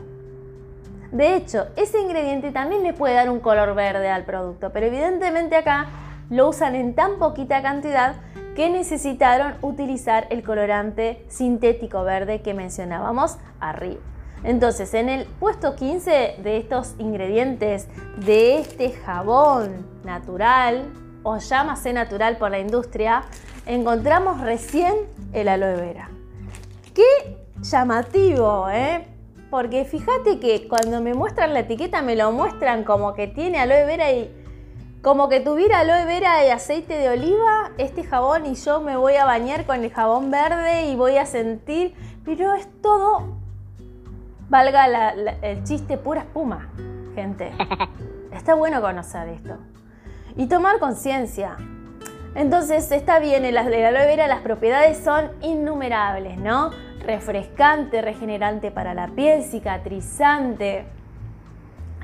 De 1.11 1.37
hecho, 1.37 1.67
ese 1.77 2.01
ingrediente 2.01 2.53
también 2.53 2.83
le 2.83 2.95
puede 2.95 3.15
dar 3.15 3.29
un 3.29 3.41
color 3.41 3.75
verde 3.75 4.09
al 4.09 4.25
producto, 4.25 4.71
pero 4.73 4.87
evidentemente 4.87 5.57
acá 5.57 5.89
lo 6.31 6.49
usan 6.49 6.75
en 6.75 6.95
tan 6.95 7.19
poquita 7.19 7.61
cantidad 7.61 8.17
que 8.57 8.71
necesitaron 8.71 9.55
utilizar 9.61 10.27
el 10.31 10.43
colorante 10.43 11.25
sintético 11.29 12.03
verde 12.05 12.41
que 12.41 12.55
mencionábamos 12.55 13.37
arriba. 13.61 14.01
Entonces, 14.45 14.93
en 14.95 15.09
el 15.09 15.27
puesto 15.27 15.77
15 15.77 16.37
de 16.43 16.57
estos 16.57 16.95
ingredientes 16.99 17.87
de 18.25 18.59
este 18.59 18.93
jabón 18.93 19.87
natural, 20.05 20.85
o 21.23 21.39
llámase 21.39 21.93
natural 21.93 22.39
por 22.39 22.51
la 22.51 22.59
industria, 22.59 23.23
encontramos 23.67 24.41
recién 24.41 24.95
el 25.33 25.49
aloe 25.49 25.77
vera. 25.77 26.11
Qué 26.95 27.39
llamativo, 27.61 28.69
¿eh? 28.71 29.07
Porque 29.51 29.85
fíjate 29.85 30.41
que 30.41 30.67
cuando 30.69 31.01
me 31.01 31.15
muestran 31.15 31.53
la 31.53 31.61
etiqueta 31.61 32.03
me 32.03 32.17
lo 32.17 32.33
muestran 32.33 32.85
como 32.85 33.15
que 33.15 33.29
tiene 33.29 33.59
aloe 33.59 33.85
vera 33.85 34.11
y 34.13 34.31
como 35.03 35.29
que 35.29 35.41
tuviera 35.41 35.81
aloe 35.81 36.07
vera 36.07 36.47
y 36.47 36.51
aceite 36.51 36.97
de 36.97 37.09
oliva, 37.09 37.73
este 37.77 38.05
jabón 38.05 38.47
y 38.47 38.55
yo 38.55 38.81
me 38.81 38.97
voy 38.97 39.17
a 39.17 39.25
bañar 39.25 39.67
con 39.67 39.83
el 39.83 39.93
jabón 39.93 40.31
verde 40.31 40.87
y 40.87 40.97
voy 40.97 41.17
a 41.17 41.27
sentir, 41.27 41.95
pero 42.25 42.55
es 42.55 42.69
todo, 42.81 43.37
valga 44.49 45.11
el 45.43 45.65
chiste, 45.65 45.99
pura 45.99 46.23
espuma, 46.23 46.71
gente. 47.15 47.53
Está 48.33 48.55
bueno 48.55 48.81
conocer 48.81 49.29
esto 49.29 49.59
y 50.37 50.47
tomar 50.47 50.79
conciencia. 50.79 51.57
Entonces 52.35 52.91
está 52.93 53.19
bien, 53.19 53.45
el, 53.45 53.59
aloe 53.59 54.07
vera 54.07 54.27
las 54.27 54.41
propiedades 54.41 54.97
son 54.99 55.31
innumerables, 55.43 56.39
¿no? 56.39 56.71
Refrescante, 57.01 58.01
regenerante 58.01 58.71
para 58.71 58.95
la 58.95 59.09
piel, 59.09 59.43
cicatrizante, 59.43 60.87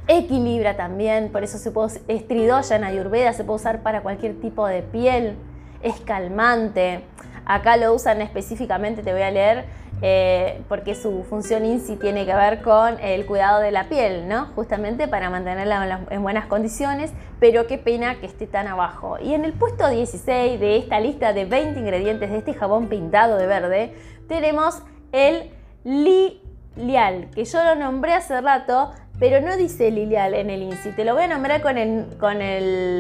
equilibra 0.07 0.77
también, 0.77 1.31
por 1.33 1.45
eso 1.45 1.57
se 1.57 1.71
puede, 1.71 2.03
estridoya 2.09 2.77
en 2.77 2.85
Ayurveda, 2.85 3.33
se 3.33 3.45
puede 3.45 3.57
usar 3.57 3.83
para 3.83 4.03
cualquier 4.03 4.39
tipo 4.39 4.67
de 4.67 4.83
piel, 4.83 5.37
es 5.83 5.99
calmante. 6.01 7.05
Acá 7.47 7.79
lo 7.79 7.95
usan 7.95 8.21
específicamente, 8.21 9.03
te 9.03 9.13
voy 9.13 9.23
a 9.23 9.31
leer, 9.31 9.65
eh, 10.03 10.63
porque 10.69 10.95
su 10.95 11.25
función 11.25 11.65
INSI 11.65 11.97
tiene 11.97 12.25
que 12.25 12.35
ver 12.35 12.63
con 12.63 13.01
el 13.01 13.27
cuidado 13.27 13.61
de 13.61 13.71
la 13.71 13.89
piel, 13.89 14.29
¿no? 14.29 14.47
Justamente 14.55 15.09
para 15.09 15.31
mantenerla 15.31 16.07
en 16.11 16.23
buenas 16.23 16.47
condiciones, 16.47 17.13
pero 17.41 17.67
qué 17.67 17.79
pena 17.79 18.21
que 18.21 18.27
esté 18.27 18.47
tan 18.47 18.67
abajo. 18.69 19.19
Y 19.21 19.35
en 19.35 19.45
el 19.45 19.53
puesto 19.53 19.89
16 19.89 20.61
de 20.61 20.77
esta 20.77 21.01
lista 21.01 21.33
de 21.33 21.45
20 21.45 21.81
ingredientes 21.81 22.31
de 22.31 22.39
este 22.39 22.55
jabón 22.55 22.89
pintado 22.89 23.37
de 23.37 23.47
verde, 23.47 23.95
tenemos 24.29 24.83
el 25.13 25.51
lilial, 25.85 27.29
que 27.35 27.45
yo 27.45 27.65
lo 27.65 27.75
nombré 27.75 28.15
hace 28.15 28.41
rato, 28.41 28.93
pero 29.19 29.41
no 29.41 29.57
dice 29.57 29.91
lilial 29.91 30.35
en 30.35 30.51
el 30.51 30.63
INSI. 30.63 30.93
Te 30.93 31.05
lo 31.05 31.15
voy 31.15 31.25
a 31.25 31.29
nombrar 31.29 31.61
con, 31.61 31.75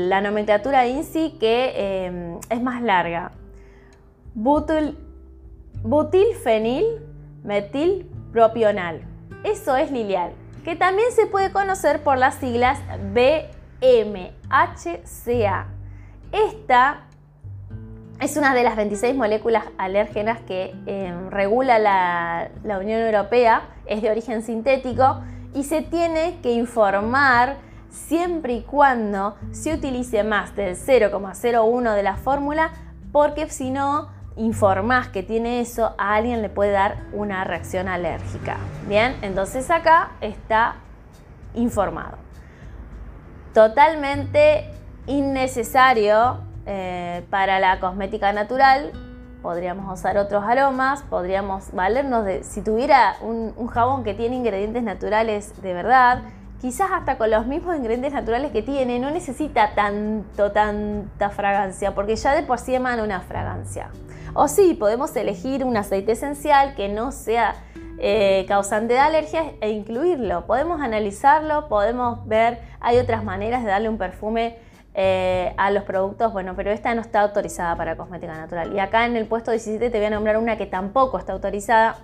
la 0.09 0.21
nomenclatura 0.21 0.87
INSI 0.87 1.37
que 1.39 1.73
eh, 1.77 2.39
es 2.51 2.63
más 2.63 2.83
larga 2.83 3.33
butil, 4.39 4.97
butilfenil 5.83 6.85
metilpropional. 7.45 9.03
Eso 9.45 9.77
es 9.77 9.91
lilial, 9.91 10.33
que 10.65 10.77
también 10.77 11.11
se 11.13 11.27
puede 11.27 11.53
conocer 11.53 12.03
por 12.03 12.19
las 12.19 12.35
siglas 12.37 12.81
BMHCA. 13.13 14.29
Esta 16.33 17.05
es 18.21 18.37
una 18.37 18.55
de 18.55 18.65
las 18.65 18.77
26 18.77 19.15
moléculas 19.15 19.65
alérgenas 19.79 20.41
que 20.41 20.75
em, 20.87 21.31
regula 21.31 21.79
la, 21.79 22.51
la 22.65 22.79
Unión 22.79 23.01
Europea, 23.01 23.63
es 23.87 24.03
de 24.03 24.11
origen 24.11 24.43
sintético 24.43 25.21
y 25.55 25.65
se 25.65 25.83
tiene 25.83 26.39
que 26.43 26.53
informar 26.53 27.57
siempre 27.91 28.55
y 28.55 28.63
cuando 28.63 29.37
se 29.53 29.73
utilice 29.73 30.25
más 30.25 30.55
del 30.57 30.77
0,01 30.77 31.95
de 31.95 32.03
la 32.03 32.17
fórmula, 32.17 32.73
porque 33.13 33.49
si 33.49 33.71
no 33.71 34.11
informás 34.39 35.09
que 35.09 35.23
tiene 35.23 35.61
eso, 35.61 35.95
a 35.99 36.15
alguien 36.15 36.41
le 36.43 36.49
puede 36.49 36.71
dar 36.71 36.97
una 37.13 37.45
reacción 37.45 37.89
alérgica. 37.89 38.57
Bien, 38.87 39.17
entonces 39.23 39.71
acá 39.71 40.13
está 40.21 40.77
informado. 41.55 42.17
Totalmente 43.53 44.71
innecesario 45.07 46.39
eh, 46.67 47.27
para 47.31 47.59
la 47.59 47.81
cosmética 47.81 48.33
natural. 48.33 48.93
Podríamos 49.43 49.93
usar 49.99 50.19
otros 50.19 50.45
aromas, 50.45 51.03
podríamos 51.03 51.73
valernos 51.73 52.25
de, 52.25 52.43
si 52.45 52.63
tuviera 52.63 53.17
un, 53.21 53.53
un 53.57 53.67
jabón 53.69 54.05
que 54.05 54.15
tiene 54.15 54.37
ingredientes 54.37 54.83
naturales 54.83 55.61
de 55.63 55.75
verdad, 55.75 56.23
quizás 56.61 56.91
hasta 56.93 57.19
con 57.19 57.31
los 57.31 57.47
mismos 57.47 57.77
ingredientes 57.77 58.13
naturales 58.13 58.53
que 58.53 58.63
tiene, 58.63 58.99
no 58.99 59.11
necesita 59.11 59.75
tanto, 59.75 60.53
tanta 60.53 61.31
fragancia, 61.31 61.95
porque 61.95 62.17
ya 62.17 62.35
de 62.35 62.43
por 62.43 62.59
sí 62.59 62.75
emana 62.75 63.03
una 63.03 63.21
fragancia. 63.21 63.91
O 64.35 64.49
sí, 64.49 64.75
podemos 64.75 65.15
elegir 65.17 65.65
un 65.65 65.77
aceite 65.77 66.13
esencial 66.13 66.75
que 66.75 66.89
no 66.89 67.13
sea 67.13 67.55
eh, 67.99 68.45
causante 68.49 68.95
de 68.95 69.01
alergias 69.01 69.47
e 69.61 69.71
incluirlo. 69.71 70.47
Podemos 70.47 70.81
analizarlo, 70.81 71.69
podemos 71.69 72.27
ver, 72.27 72.61
hay 72.81 72.99
otras 72.99 73.25
maneras 73.25 73.65
de 73.65 73.71
darle 73.71 73.89
un 73.89 73.99
perfume 73.99 74.59
eh, 74.95 75.55
a 75.57 75.71
los 75.71 75.85
productos, 75.85 76.33
bueno, 76.33 76.55
pero 76.57 76.71
esta 76.71 76.95
no 76.95 77.01
está 77.01 77.21
autorizada 77.21 77.77
para 77.77 77.97
cosmética 77.97 78.35
natural. 78.35 78.73
Y 78.75 78.81
acá 78.81 79.07
en 79.07 79.17
el 79.17 79.27
puesto 79.27 79.53
17 79.53 79.91
te 79.91 79.99
voy 79.99 80.07
a 80.07 80.11
nombrar 80.11 80.37
una 80.39 80.57
que 80.57 80.67
tampoco 80.67 81.19
está 81.19 81.33
autorizada, 81.33 81.97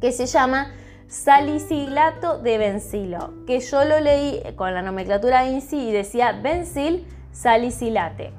que 0.00 0.12
se 0.12 0.26
llama 0.26 0.72
salicilato 1.08 2.38
de 2.38 2.58
bencilo, 2.58 3.32
que 3.46 3.60
yo 3.60 3.84
lo 3.84 4.00
leí 4.00 4.42
con 4.56 4.74
la 4.74 4.82
nomenclatura 4.82 5.46
INSI 5.46 5.88
y 5.88 5.92
decía 5.92 6.32
bencil 6.32 7.06
salicilate. 7.32 8.32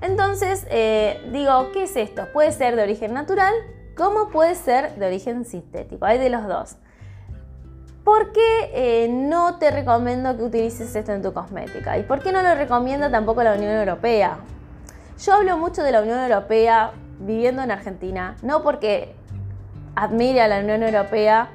Entonces, 0.00 0.66
eh, 0.70 1.20
digo, 1.32 1.70
¿qué 1.72 1.84
es 1.84 1.96
esto? 1.96 2.28
Puede 2.32 2.52
ser 2.52 2.76
de 2.76 2.82
origen 2.82 3.14
natural, 3.14 3.54
como 3.96 4.28
puede 4.28 4.54
ser 4.54 4.94
de 4.96 5.06
origen 5.06 5.44
sintético. 5.44 6.04
Hay 6.04 6.18
de 6.18 6.30
los 6.30 6.46
dos. 6.46 6.76
¿Por 8.04 8.32
qué 8.32 8.70
eh, 8.74 9.08
no 9.08 9.58
te 9.58 9.70
recomiendo 9.70 10.36
que 10.36 10.42
utilices 10.42 10.94
esto 10.94 11.12
en 11.12 11.22
tu 11.22 11.32
cosmética? 11.32 11.96
¿Y 11.96 12.02
por 12.02 12.20
qué 12.20 12.32
no 12.32 12.42
lo 12.42 12.54
recomienda 12.54 13.10
tampoco 13.10 13.42
la 13.42 13.54
Unión 13.54 13.72
Europea? 13.72 14.38
Yo 15.18 15.32
hablo 15.32 15.56
mucho 15.56 15.82
de 15.82 15.92
la 15.92 16.02
Unión 16.02 16.18
Europea 16.18 16.92
viviendo 17.20 17.62
en 17.62 17.70
Argentina, 17.70 18.36
no 18.42 18.62
porque 18.62 19.14
admire 19.94 20.42
a 20.42 20.48
la 20.48 20.58
Unión 20.58 20.82
Europea, 20.82 21.48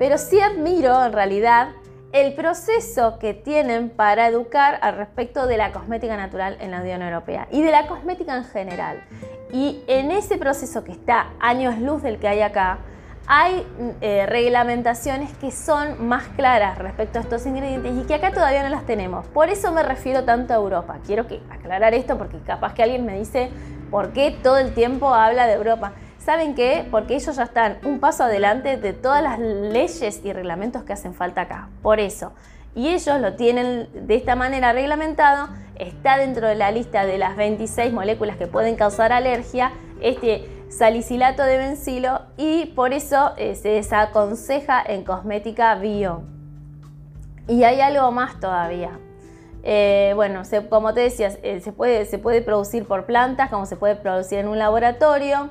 pero 0.00 0.16
sí 0.16 0.40
admiro 0.40 1.04
en 1.04 1.12
realidad 1.12 1.72
el 2.12 2.32
proceso 2.32 3.18
que 3.18 3.34
tienen 3.34 3.90
para 3.90 4.28
educar 4.28 4.78
al 4.80 4.96
respecto 4.96 5.46
de 5.46 5.58
la 5.58 5.72
cosmética 5.72 6.16
natural 6.16 6.56
en 6.60 6.70
la 6.70 6.80
Unión 6.80 7.02
Europea 7.02 7.48
y 7.50 7.60
de 7.60 7.70
la 7.70 7.86
cosmética 7.86 8.34
en 8.34 8.44
general. 8.44 9.02
Y 9.52 9.82
en 9.88 10.10
ese 10.10 10.38
proceso 10.38 10.84
que 10.84 10.92
está 10.92 11.26
años 11.38 11.78
luz 11.78 12.02
del 12.02 12.18
que 12.18 12.28
hay 12.28 12.40
acá, 12.40 12.78
hay 13.26 13.66
eh, 14.00 14.24
reglamentaciones 14.24 15.34
que 15.34 15.50
son 15.50 16.08
más 16.08 16.28
claras 16.28 16.78
respecto 16.78 17.18
a 17.18 17.22
estos 17.22 17.44
ingredientes 17.44 17.92
y 17.94 18.06
que 18.06 18.14
acá 18.14 18.32
todavía 18.32 18.62
no 18.62 18.70
las 18.70 18.86
tenemos. 18.86 19.26
Por 19.26 19.50
eso 19.50 19.70
me 19.70 19.82
refiero 19.82 20.24
tanto 20.24 20.54
a 20.54 20.56
Europa. 20.56 20.96
Quiero 21.04 21.26
que 21.26 21.42
aclarar 21.50 21.92
esto 21.92 22.16
porque 22.16 22.38
capaz 22.38 22.72
que 22.72 22.82
alguien 22.82 23.04
me 23.04 23.18
dice 23.18 23.50
por 23.90 24.14
qué 24.14 24.34
todo 24.42 24.56
el 24.56 24.72
tiempo 24.72 25.12
habla 25.14 25.46
de 25.46 25.52
Europa. 25.52 25.92
¿Saben 26.24 26.54
qué? 26.54 26.86
Porque 26.90 27.14
ellos 27.14 27.34
ya 27.34 27.44
están 27.44 27.78
un 27.84 27.98
paso 27.98 28.24
adelante 28.24 28.76
de 28.76 28.92
todas 28.92 29.22
las 29.22 29.38
leyes 29.38 30.20
y 30.22 30.32
reglamentos 30.32 30.82
que 30.84 30.92
hacen 30.92 31.14
falta 31.14 31.42
acá. 31.42 31.70
Por 31.82 31.98
eso. 31.98 32.32
Y 32.74 32.88
ellos 32.88 33.20
lo 33.20 33.34
tienen 33.34 33.88
de 34.06 34.14
esta 34.16 34.36
manera 34.36 34.72
reglamentado. 34.72 35.48
Está 35.76 36.18
dentro 36.18 36.46
de 36.46 36.54
la 36.56 36.70
lista 36.70 37.06
de 37.06 37.16
las 37.16 37.36
26 37.36 37.92
moléculas 37.92 38.36
que 38.36 38.46
pueden 38.46 38.76
causar 38.76 39.12
alergia. 39.12 39.72
Este 40.02 40.46
salicilato 40.68 41.42
de 41.42 41.56
bencilo 41.56 42.20
y 42.36 42.66
por 42.66 42.92
eso 42.92 43.32
eh, 43.36 43.54
se 43.54 43.70
desaconseja 43.70 44.82
en 44.82 45.04
cosmética 45.04 45.74
bio. 45.76 46.22
Y 47.48 47.64
hay 47.64 47.80
algo 47.80 48.12
más 48.12 48.38
todavía. 48.38 48.98
Eh, 49.62 50.12
bueno, 50.14 50.42
como 50.68 50.94
te 50.94 51.00
decía, 51.00 51.30
eh, 51.42 51.60
se, 51.60 51.72
puede, 51.72 52.04
se 52.04 52.18
puede 52.18 52.42
producir 52.42 52.86
por 52.86 53.06
plantas, 53.06 53.50
como 53.50 53.66
se 53.66 53.76
puede 53.76 53.96
producir 53.96 54.38
en 54.38 54.48
un 54.48 54.58
laboratorio. 54.58 55.50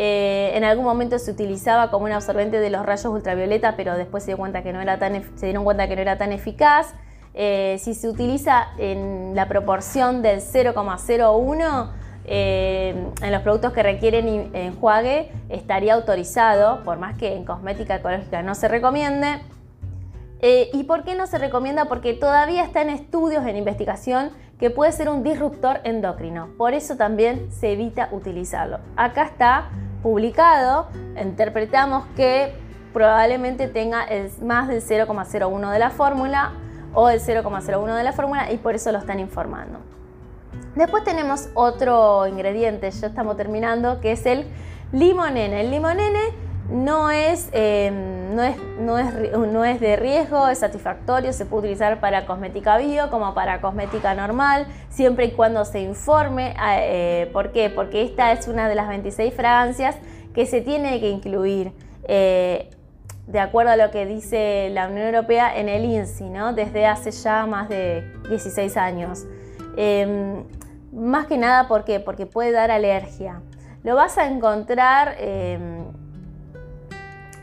Eh, 0.00 0.52
en 0.54 0.62
algún 0.62 0.84
momento 0.84 1.18
se 1.18 1.28
utilizaba 1.28 1.90
como 1.90 2.04
un 2.04 2.12
absorbente 2.12 2.60
de 2.60 2.70
los 2.70 2.86
rayos 2.86 3.06
ultravioleta, 3.06 3.74
pero 3.76 3.96
después 3.96 4.22
se, 4.22 4.30
dio 4.30 4.38
cuenta 4.38 4.62
que 4.62 4.68
dieron 4.68 5.64
cuenta 5.64 5.88
que 5.88 5.96
no 5.96 6.02
era 6.02 6.16
tan 6.16 6.30
eficaz. 6.30 6.94
Eh, 7.34 7.78
si 7.80 7.94
se 7.94 8.08
utiliza 8.08 8.68
en 8.78 9.32
la 9.34 9.48
proporción 9.48 10.22
del 10.22 10.40
0,01 10.40 11.90
eh, 12.26 12.94
en 13.20 13.32
los 13.32 13.42
productos 13.42 13.72
que 13.72 13.82
requieren 13.82 14.54
enjuague, 14.54 15.32
estaría 15.48 15.94
autorizado, 15.94 16.84
por 16.84 16.98
más 16.98 17.18
que 17.18 17.34
en 17.34 17.44
cosmética 17.44 17.96
ecológica 17.96 18.40
no 18.42 18.54
se 18.54 18.68
recomiende. 18.68 19.40
¿Y 20.40 20.84
por 20.84 21.02
qué 21.02 21.16
no 21.16 21.26
se 21.26 21.38
recomienda? 21.38 21.86
Porque 21.86 22.14
todavía 22.14 22.62
está 22.62 22.82
en 22.82 22.90
estudios, 22.90 23.44
en 23.44 23.56
investigación, 23.56 24.30
que 24.60 24.70
puede 24.70 24.92
ser 24.92 25.08
un 25.08 25.24
disruptor 25.24 25.80
endocrino. 25.82 26.50
Por 26.56 26.74
eso 26.74 26.96
también 26.96 27.50
se 27.50 27.72
evita 27.72 28.08
utilizarlo. 28.12 28.78
Acá 28.94 29.24
está 29.24 29.68
publicado, 30.02 30.88
interpretamos 31.20 32.04
que 32.16 32.54
probablemente 32.92 33.68
tenga 33.68 34.06
más 34.42 34.68
del 34.68 34.82
0,01 34.82 35.70
de 35.70 35.78
la 35.78 35.90
fórmula 35.90 36.52
o 36.94 37.08
el 37.10 37.20
0,01 37.20 37.96
de 37.96 38.02
la 38.02 38.12
fórmula 38.12 38.50
y 38.52 38.58
por 38.58 38.74
eso 38.74 38.90
lo 38.92 38.98
están 38.98 39.20
informando. 39.20 39.78
Después 40.74 41.04
tenemos 41.04 41.48
otro 41.54 42.26
ingrediente, 42.26 42.90
ya 42.90 43.08
estamos 43.08 43.36
terminando, 43.36 44.00
que 44.00 44.12
es 44.12 44.26
el 44.26 44.46
limonene. 44.92 45.60
El 45.60 45.70
limonene 45.70 46.20
no 46.70 47.10
es, 47.10 47.48
em, 47.52 48.34
no, 48.34 48.42
es, 48.42 48.56
no, 48.78 48.98
es, 48.98 49.32
no 49.32 49.64
es, 49.64 49.80
de 49.80 49.96
riesgo, 49.96 50.48
es 50.48 50.58
satisfactorio, 50.58 51.32
se 51.32 51.46
puede 51.46 51.60
utilizar 51.60 52.00
para 52.00 52.26
cosmética 52.26 52.76
bio 52.76 53.10
como 53.10 53.34
para 53.34 53.60
cosmética 53.60 54.14
normal, 54.14 54.66
siempre 54.90 55.26
y 55.26 55.30
cuando 55.32 55.64
se 55.64 55.80
informe. 55.80 56.54
Eh, 56.80 57.30
¿Por 57.32 57.52
qué? 57.52 57.70
Porque 57.70 58.02
esta 58.02 58.32
es 58.32 58.48
una 58.48 58.68
de 58.68 58.74
las 58.74 58.88
26 58.88 59.32
fragancias 59.32 59.96
que 60.34 60.46
se 60.46 60.60
tiene 60.60 61.00
que 61.00 61.08
incluir. 61.08 61.72
Eh, 62.04 62.70
de 63.26 63.40
acuerdo 63.40 63.72
a 63.72 63.76
lo 63.76 63.90
que 63.90 64.06
dice 64.06 64.70
la 64.72 64.88
Unión 64.88 65.06
Europea 65.06 65.54
en 65.58 65.68
el 65.68 65.84
INSI, 65.84 66.30
¿no? 66.30 66.54
desde 66.54 66.86
hace 66.86 67.10
ya 67.10 67.44
más 67.44 67.68
de 67.68 68.10
16 68.30 68.76
años. 68.78 69.26
Em, 69.76 70.44
más 70.92 71.26
que 71.26 71.36
nada, 71.36 71.68
¿por 71.68 71.84
qué? 71.84 72.00
Porque 72.00 72.24
puede 72.24 72.52
dar 72.52 72.70
alergia. 72.70 73.42
Lo 73.84 73.94
vas 73.94 74.16
a 74.16 74.26
encontrar 74.26 75.16
em, 75.18 75.87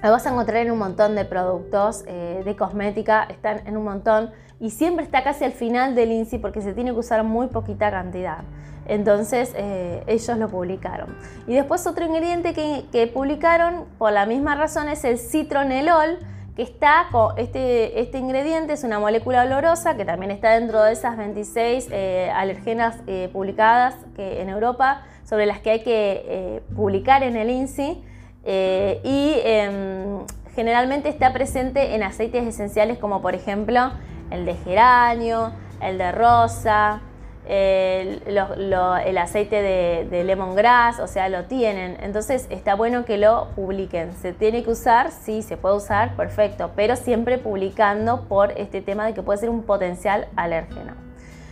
lo 0.05 0.11
vas 0.11 0.27
a 0.27 0.29
encontrar 0.29 0.57
en 0.57 0.69
un 0.71 0.77
montón 0.77 1.15
de 1.15 1.25
productos 1.25 2.03
eh, 2.05 2.43
de 2.45 2.55
cosmética, 2.55 3.23
están 3.23 3.65
en 3.65 3.75
un 3.75 3.85
montón 3.85 4.29
y 4.59 4.69
siempre 4.69 5.03
está 5.03 5.23
casi 5.23 5.45
al 5.45 5.51
final 5.51 5.95
del 5.95 6.11
INSI 6.11 6.37
porque 6.37 6.61
se 6.61 6.73
tiene 6.73 6.91
que 6.91 6.99
usar 6.99 7.23
muy 7.23 7.47
poquita 7.47 7.89
cantidad. 7.89 8.43
Entonces 8.87 9.51
eh, 9.55 10.03
ellos 10.05 10.37
lo 10.37 10.47
publicaron. 10.47 11.17
Y 11.47 11.55
después 11.55 11.87
otro 11.87 12.05
ingrediente 12.05 12.53
que, 12.53 13.07
publicaron 13.07 13.85
por 13.97 14.11
la 14.11 14.27
misma 14.27 14.53
razón 14.53 14.89
es 14.89 15.03
el 15.05 15.17
citronelol, 15.17 16.19
que 16.55 16.61
está 16.61 17.07
con 17.11 17.35
este, 17.39 17.99
este 17.99 18.19
ingrediente, 18.19 18.73
es 18.73 18.83
una 18.83 18.99
molécula 18.99 19.41
olorosa 19.41 19.97
que 19.97 20.05
también 20.05 20.29
está 20.29 20.51
dentro 20.51 20.83
de 20.83 20.93
esas 20.93 21.17
26 21.17 21.87
eh, 21.89 22.31
alergenas 22.31 22.97
publicadas 23.33 23.95
que, 24.15 24.39
en 24.43 24.49
Europa 24.49 25.01
sobre 25.23 25.47
las 25.47 25.61
que 25.61 25.71
hay 25.71 25.83
que 25.83 26.61
publicar 26.75 27.23
en 27.23 27.37
el 27.37 27.49
INSI. 27.49 28.03
Eh, 28.45 29.01
y 29.03 29.39
em, 29.43 30.25
generalmente 30.53 31.09
está 31.09 31.33
presente 31.33 31.95
en 31.95 32.03
aceites 32.03 32.45
esenciales 32.45 32.99
como 32.99 33.21
por 33.21 33.33
ejemplo 33.33 33.91
el 34.29 34.45
de 34.45 34.53
geranio, 34.55 35.51
el 35.81 35.97
de 35.97 36.11
rosa, 36.11 37.01
el, 37.47 39.17
aceite 39.17 39.61
de, 39.61 40.07
de, 40.09 40.23
lemongrass, 40.23 40.99
o 40.99 41.07
sea, 41.07 41.29
lo 41.29 41.45
tienen. 41.45 41.97
Entonces 42.01 42.47
está 42.49 42.75
bueno 42.75 43.05
que 43.05 43.17
lo 43.17 43.49
publiquen. 43.55 44.13
¿Se 44.13 44.33
tiene 44.33 44.63
que 44.63 44.71
usar? 44.71 45.11
Sí, 45.11 45.41
se 45.41 45.57
puede 45.57 45.75
usar, 45.75 46.15
perfecto, 46.15 46.71
pero 46.75 46.95
siempre 46.95 47.37
publicando 47.37 48.25
por 48.27 48.51
este 48.53 48.81
tema 48.81 49.05
de 49.05 49.13
que 49.13 49.21
puede 49.21 49.39
ser 49.39 49.49
un 49.49 49.63
potencial 49.63 50.27
alérgeno. 50.35 50.93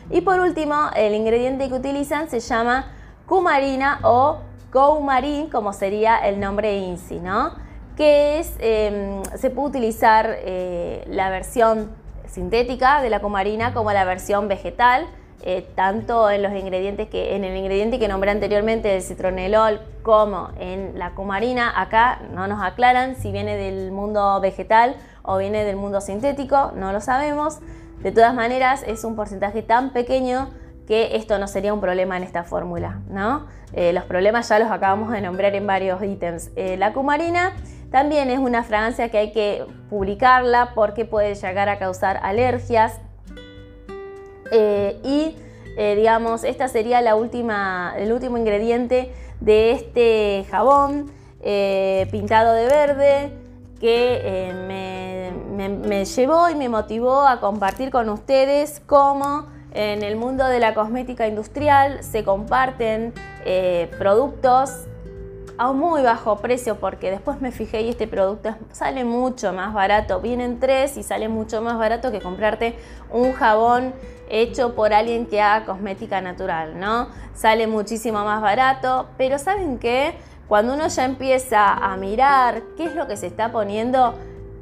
Y 0.10 0.22
por 0.22 0.40
último, 0.40 0.90
el 0.96 1.14
ingrediente 1.14 1.70
que 1.70 1.76
utilizan 1.76 2.30
se 2.30 2.40
llama 2.40 2.92
cumarina 3.26 4.00
o 4.04 4.40
Coumarin, 4.74 5.52
como 5.52 5.72
sería 5.72 6.18
el 6.18 6.40
nombre 6.40 6.76
INSI, 6.80 7.20
¿no? 7.20 7.52
Que 7.96 8.40
es, 8.40 8.56
em, 8.58 9.24
se 9.38 9.52
puede 9.52 9.70
utilizar 9.70 10.36
eh, 10.40 11.06
la 11.08 11.30
versión 11.30 11.92
sintética 12.26 13.04
de 13.04 13.12
la 13.12 13.20
cumarina 13.20 13.76
como 13.76 13.94
la 13.94 14.04
versión 14.04 14.48
vegetal, 14.48 15.06
eh, 15.44 15.70
tanto 15.76 16.28
en 16.32 16.42
los 16.42 16.54
ingredientes 16.54 17.08
que, 17.08 17.36
en 17.36 17.44
el 17.44 17.56
ingrediente 17.56 18.00
que 18.00 18.08
nombré 18.08 18.32
anteriormente, 18.32 18.96
el 18.96 19.04
citronelol, 19.04 19.80
como 20.02 20.50
en 20.60 20.98
la 20.98 21.12
cumarina. 21.12 21.80
Acá 21.80 22.22
no 22.34 22.48
nos 22.48 22.60
aclaran 22.64 23.16
si 23.16 23.32
viene 23.32 23.56
del 23.56 23.92
mundo 23.92 24.40
vegetal 24.42 24.96
o 25.22 25.38
viene 25.38 25.66
del 25.66 25.76
mundo 25.76 26.02
sintético, 26.02 26.72
no 26.76 26.92
lo 26.92 27.00
sabemos. 27.00 27.60
De 28.00 28.12
todas 28.12 28.34
maneras, 28.34 28.84
es 28.88 29.04
un 29.04 29.16
porcentaje 29.16 29.62
tan 29.62 29.92
pequeño 29.92 30.50
que 30.88 31.16
esto 31.16 31.40
no 31.40 31.48
sería 31.48 31.74
un 31.74 31.82
problema 31.82 32.18
en 32.18 32.24
esta 32.24 32.44
fórmula, 32.44 33.00
¿no? 33.10 33.48
Eh, 33.74 33.94
los 33.94 34.04
problemas 34.04 34.50
ya 34.50 34.60
los 34.60 34.70
acabamos 34.70 35.12
de 35.12 35.22
nombrar 35.22 35.56
en 35.56 35.66
varios 35.66 36.04
ítems. 36.04 36.52
Eh, 36.56 36.78
la 36.78 36.94
cumarina 36.94 37.54
también 37.92 38.30
es 38.30 38.40
una 38.40 38.64
fragancia 38.64 39.10
que 39.10 39.18
hay 39.18 39.32
que 39.32 39.66
publicarla 39.90 40.72
porque 40.76 41.06
puede 41.06 41.36
llegar 41.36 41.70
a 41.70 41.80
causar 41.80 42.20
alergias. 42.24 43.00
Eh, 44.52 45.00
y 45.04 45.38
digamos, 45.76 46.44
esta 46.44 46.68
sería 46.68 47.02
la 47.02 47.16
última, 47.16 47.96
el 47.98 48.12
último 48.12 48.38
ingrediente 48.38 49.12
de 49.40 49.72
este 49.72 50.46
jabón 50.52 51.12
pintado 52.12 52.54
de 52.54 52.68
verde 52.68 53.32
que 53.80 54.54
me 54.68 55.04
me, 55.54 56.06
llevó 56.06 56.50
y 56.50 56.56
me 56.56 56.70
motivó 56.70 57.26
a 57.26 57.40
compartir 57.40 57.92
con 57.92 58.10
ustedes 58.10 58.82
cómo 58.86 59.48
en 59.74 60.04
el 60.04 60.16
mundo 60.16 60.46
de 60.46 60.60
la 60.60 60.74
cosmética 60.74 61.28
industrial 61.28 62.04
se 62.04 62.24
comparten 62.24 63.14
eh, 63.46 63.90
productos 63.98 64.86
a 65.58 65.70
un 65.70 65.80
muy 65.80 66.02
bajo 66.02 66.38
precio 66.38 66.80
porque 66.80 67.12
después 67.12 67.42
me 67.42 67.52
fijé 67.52 67.82
y 67.82 67.90
este 67.90 68.08
producto 68.08 68.56
sale 68.72 69.04
mucho 69.04 69.54
más 69.54 69.74
barato. 69.74 70.20
Vienen 70.20 70.60
tres 70.60 70.98
y 70.98 71.04
sale 71.04 71.30
mucho 71.30 71.62
más 71.62 71.78
barato 71.78 72.12
que 72.12 72.22
comprarte 72.22 72.76
un 73.12 73.34
jabón 73.34 73.94
hecho 74.30 74.74
por 74.74 74.94
alguien 74.94 75.26
que 75.26 75.42
haga 75.42 75.66
cosmética 75.66 76.22
natural, 76.22 76.80
¿no? 76.80 77.08
Sale 77.36 77.68
muchísimo 77.68 78.24
más 78.24 78.42
barato, 78.42 79.08
pero 79.18 79.38
¿saben 79.38 79.78
qué? 79.78 80.16
Cuando 80.48 80.74
uno 80.74 80.88
ya 80.88 81.06
empieza 81.06 81.74
a 81.74 81.96
mirar 81.98 82.64
qué 82.78 82.86
es 82.86 82.96
lo 82.96 83.08
que 83.08 83.18
se 83.18 83.28
está 83.28 83.52
poniendo, 83.52 84.16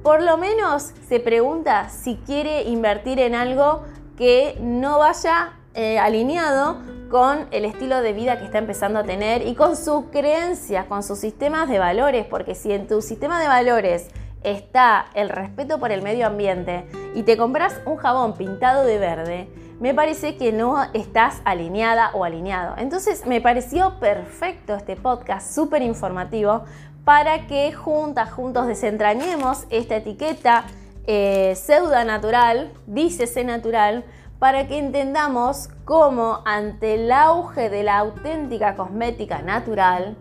por 0.03 0.21
lo 0.21 0.37
menos 0.37 0.91
se 1.07 1.19
pregunta 1.19 1.89
si 1.89 2.17
quiere 2.17 2.63
invertir 2.63 3.19
en 3.19 3.35
algo 3.35 3.83
que 4.21 4.55
no 4.61 4.99
vaya 4.99 5.53
eh, 5.73 5.97
alineado 5.97 6.77
con 7.09 7.47
el 7.49 7.65
estilo 7.65 8.03
de 8.03 8.13
vida 8.13 8.37
que 8.37 8.45
está 8.45 8.59
empezando 8.59 8.99
a 8.99 9.03
tener 9.03 9.47
y 9.47 9.55
con 9.55 9.75
sus 9.75 10.11
creencias, 10.11 10.85
con 10.85 11.01
sus 11.01 11.17
sistemas 11.17 11.67
de 11.67 11.79
valores, 11.79 12.27
porque 12.27 12.53
si 12.53 12.71
en 12.71 12.85
tu 12.85 13.01
sistema 13.01 13.41
de 13.41 13.47
valores 13.47 14.09
está 14.43 15.07
el 15.15 15.29
respeto 15.29 15.79
por 15.79 15.91
el 15.91 16.03
medio 16.03 16.27
ambiente 16.27 16.85
y 17.15 17.23
te 17.23 17.35
compras 17.35 17.81
un 17.87 17.97
jabón 17.97 18.35
pintado 18.35 18.83
de 18.85 18.99
verde, 18.99 19.49
me 19.79 19.95
parece 19.95 20.37
que 20.37 20.51
no 20.51 20.83
estás 20.93 21.41
alineada 21.43 22.11
o 22.13 22.23
alineado. 22.23 22.75
Entonces 22.77 23.25
me 23.25 23.41
pareció 23.41 23.99
perfecto 23.99 24.75
este 24.75 24.97
podcast, 24.97 25.51
súper 25.51 25.81
informativo, 25.81 26.65
para 27.03 27.47
que 27.47 27.73
juntas, 27.73 28.31
juntos 28.31 28.67
desentrañemos 28.67 29.65
esta 29.71 29.95
etiqueta 29.95 30.65
eh, 31.05 31.53
pseudo 31.55 32.03
natural, 32.05 32.71
dícese 32.87 33.43
natural, 33.43 34.03
para 34.39 34.67
que 34.67 34.79
entendamos 34.79 35.69
cómo 35.85 36.41
ante 36.45 36.95
el 36.95 37.11
auge 37.11 37.69
de 37.69 37.83
la 37.83 37.99
auténtica 37.99 38.75
cosmética 38.75 39.41
natural, 39.41 40.15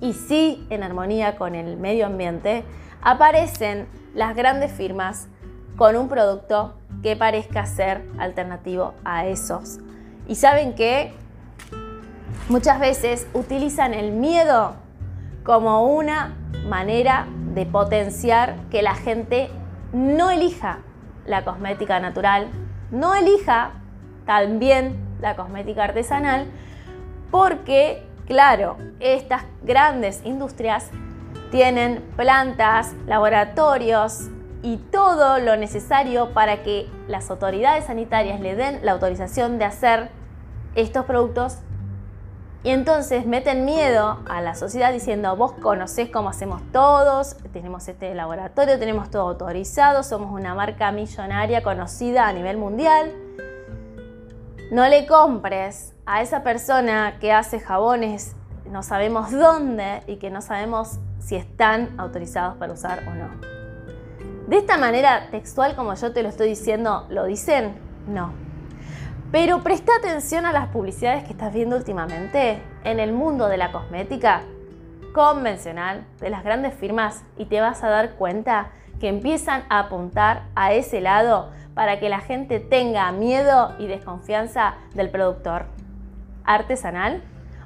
y 0.00 0.12
sí 0.12 0.66
en 0.70 0.82
armonía 0.82 1.36
con 1.36 1.54
el 1.54 1.76
medio 1.76 2.06
ambiente, 2.06 2.64
aparecen 3.02 3.86
las 4.14 4.34
grandes 4.36 4.72
firmas 4.72 5.28
con 5.76 5.96
un 5.96 6.08
producto 6.08 6.74
que 7.02 7.16
parezca 7.16 7.66
ser 7.66 8.04
alternativo 8.18 8.94
a 9.04 9.26
esos. 9.26 9.78
Y 10.26 10.34
saben 10.34 10.74
que 10.74 11.14
muchas 12.48 12.80
veces 12.80 13.26
utilizan 13.34 13.94
el 13.94 14.12
miedo 14.12 14.74
como 15.44 15.84
una 15.86 16.34
manera 16.68 17.26
de 17.54 17.66
potenciar 17.66 18.56
que 18.70 18.82
la 18.82 18.94
gente 18.94 19.50
no 19.92 20.30
elija 20.30 20.78
la 21.26 21.44
cosmética 21.44 22.00
natural, 22.00 22.48
no 22.90 23.14
elija 23.14 23.72
también 24.26 24.96
la 25.20 25.36
cosmética 25.36 25.84
artesanal 25.84 26.46
porque, 27.30 28.06
claro, 28.26 28.76
estas 29.00 29.44
grandes 29.62 30.22
industrias 30.24 30.90
tienen 31.50 32.02
plantas, 32.16 32.94
laboratorios 33.06 34.28
y 34.62 34.78
todo 34.78 35.38
lo 35.38 35.56
necesario 35.56 36.32
para 36.32 36.62
que 36.62 36.88
las 37.08 37.30
autoridades 37.30 37.86
sanitarias 37.86 38.40
le 38.40 38.56
den 38.56 38.80
la 38.84 38.92
autorización 38.92 39.58
de 39.58 39.64
hacer 39.64 40.10
estos 40.74 41.04
productos 41.04 41.58
y 42.66 42.70
entonces 42.70 43.26
meten 43.26 43.64
miedo 43.64 44.18
a 44.28 44.40
la 44.40 44.56
sociedad 44.56 44.92
diciendo, 44.92 45.36
vos 45.36 45.52
conocés 45.52 46.10
cómo 46.10 46.30
hacemos 46.30 46.60
todos, 46.72 47.36
tenemos 47.52 47.86
este 47.86 48.12
laboratorio, 48.12 48.76
tenemos 48.76 49.08
todo 49.08 49.22
autorizado, 49.28 50.02
somos 50.02 50.32
una 50.32 50.52
marca 50.52 50.90
millonaria 50.90 51.62
conocida 51.62 52.26
a 52.26 52.32
nivel 52.32 52.56
mundial. 52.56 53.12
No 54.72 54.88
le 54.88 55.06
compres 55.06 55.94
a 56.06 56.22
esa 56.22 56.42
persona 56.42 57.18
que 57.20 57.30
hace 57.30 57.60
jabones, 57.60 58.34
no 58.68 58.82
sabemos 58.82 59.30
dónde 59.30 60.02
y 60.08 60.16
que 60.16 60.30
no 60.30 60.42
sabemos 60.42 60.98
si 61.20 61.36
están 61.36 61.94
autorizados 61.98 62.56
para 62.56 62.72
usar 62.72 63.04
o 63.06 63.14
no. 63.14 63.28
De 64.48 64.56
esta 64.56 64.76
manera 64.76 65.28
textual 65.30 65.76
como 65.76 65.94
yo 65.94 66.12
te 66.12 66.24
lo 66.24 66.28
estoy 66.28 66.48
diciendo, 66.48 67.06
¿lo 67.10 67.26
dicen? 67.26 67.76
No. 68.08 68.45
Pero 69.32 69.62
presta 69.62 69.92
atención 69.96 70.46
a 70.46 70.52
las 70.52 70.68
publicidades 70.68 71.24
que 71.24 71.32
estás 71.32 71.52
viendo 71.52 71.76
últimamente 71.76 72.62
en 72.84 73.00
el 73.00 73.12
mundo 73.12 73.48
de 73.48 73.56
la 73.56 73.72
cosmética 73.72 74.42
convencional 75.12 76.06
de 76.20 76.30
las 76.30 76.44
grandes 76.44 76.74
firmas 76.74 77.24
y 77.36 77.46
te 77.46 77.60
vas 77.60 77.82
a 77.82 77.88
dar 77.88 78.12
cuenta 78.14 78.68
que 79.00 79.08
empiezan 79.08 79.64
a 79.68 79.80
apuntar 79.80 80.42
a 80.54 80.72
ese 80.72 81.00
lado 81.00 81.50
para 81.74 81.98
que 81.98 82.08
la 82.08 82.20
gente 82.20 82.60
tenga 82.60 83.10
miedo 83.12 83.74
y 83.78 83.86
desconfianza 83.88 84.74
del 84.94 85.10
productor 85.10 85.66
artesanal 86.44 87.22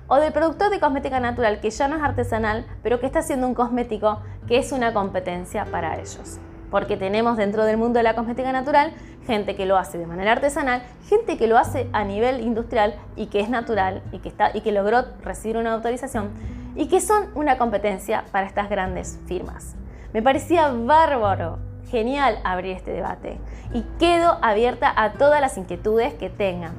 o 0.09 0.17
del 0.17 0.33
productor 0.33 0.71
de 0.71 0.81
cosmética 0.81 1.21
natural 1.21 1.61
que 1.61 1.71
ya 1.71 1.89
no 1.89 1.97
es 1.97 2.03
artesanal, 2.03 2.67
pero 2.83 2.99
que 2.99 3.07
está 3.07 3.21
haciendo 3.21 3.47
un 3.47 3.55
cosmético 3.55 4.21
que 4.49 4.59
es 4.59 4.73
una 4.73 4.93
competencia 4.93 5.67
para 5.67 5.95
ellos. 6.01 6.41
Porque 6.71 6.97
tenemos 6.97 7.37
dentro 7.37 7.65
del 7.65 7.77
mundo 7.77 7.99
de 7.99 8.05
la 8.05 8.15
cosmética 8.15 8.53
natural 8.53 8.93
gente 9.27 9.55
que 9.55 9.67
lo 9.67 9.77
hace 9.77 9.99
de 9.99 10.07
manera 10.07 10.33
artesanal, 10.33 10.83
gente 11.09 11.37
que 11.37 11.47
lo 11.47 11.59
hace 11.59 11.89
a 11.93 12.05
nivel 12.05 12.41
industrial 12.41 12.97
y 13.17 13.27
que 13.27 13.41
es 13.41 13.49
natural 13.49 14.03
y 14.13 14.19
que, 14.19 14.29
está, 14.29 14.51
y 14.55 14.61
que 14.61 14.73
logró 14.73 15.05
recibir 15.23 15.57
una 15.57 15.73
autorización 15.73 16.31
y 16.75 16.89
que 16.89 17.01
son 17.01 17.29
una 17.35 17.59
competencia 17.59 18.25
para 18.33 18.47
estas 18.47 18.69
grandes 18.69 19.19
firmas. 19.27 19.77
Me 20.13 20.23
parecía 20.23 20.69
bárbaro, 20.69 21.59
genial 21.91 22.39
abrir 22.45 22.77
este 22.77 22.93
debate 22.93 23.39
y 23.73 23.83
quedo 23.99 24.39
abierta 24.43 24.93
a 24.97 25.13
todas 25.13 25.41
las 25.41 25.57
inquietudes 25.59 26.15
que 26.15 26.31
tengan. 26.31 26.73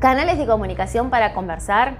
Canales 0.00 0.38
de 0.38 0.46
comunicación 0.46 1.10
para 1.10 1.32
conversar, 1.32 1.96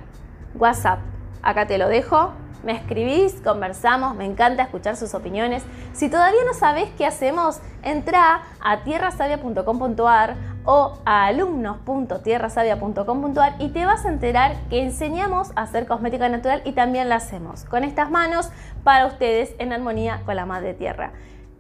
WhatsApp, 0.55 1.01
acá 1.43 1.67
te 1.67 1.79
lo 1.79 1.89
dejo, 1.89 2.33
me 2.63 2.73
escribís, 2.73 3.35
conversamos, 3.43 4.17
me 4.17 4.25
encanta 4.25 4.63
escuchar 4.65 4.97
sus 4.97 5.13
opiniones. 5.15 5.63
Si 5.93 6.09
todavía 6.09 6.41
no 6.47 6.55
sabes 6.55 6.89
qué 6.97 7.05
hacemos, 7.07 7.61
entra 7.83 8.43
a 8.61 8.85
tierrasavia.com.ar 8.85 10.37
o 10.65 10.99
a 11.05 11.27
alumnos.tierrasavia.com.ar 11.27 13.57
y 13.59 13.71
te 13.71 13.85
vas 13.87 14.05
a 14.05 14.11
enterar 14.11 14.55
que 14.69 14.83
enseñamos 14.83 15.51
a 15.57 15.63
hacer 15.63 15.87
cosmética 15.87 16.29
natural 16.29 16.61
y 16.65 16.73
también 16.73 17.09
la 17.09 17.17
hacemos 17.17 17.65
con 17.65 17.83
estas 17.85 18.11
manos 18.11 18.51
para 18.85 19.07
ustedes 19.07 19.55
en 19.59 19.73
armonía 19.73 20.21
con 20.27 20.37
la 20.37 20.45
madre 20.47 20.75
tierra. 20.75 21.13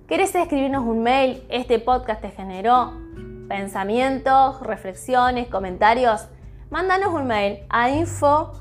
¿Querés 0.06 0.32
escribirnos 0.34 0.84
un 0.84 1.02
mail? 1.02 1.42
Este 1.48 1.78
podcast 1.78 2.20
te 2.20 2.30
generó 2.30 2.92
pensamientos, 3.48 4.60
reflexiones, 4.60 5.48
comentarios. 5.48 6.28
Mándanos 6.70 7.14
un 7.14 7.26
mail 7.26 7.60
a 7.70 7.88
info 7.90 8.52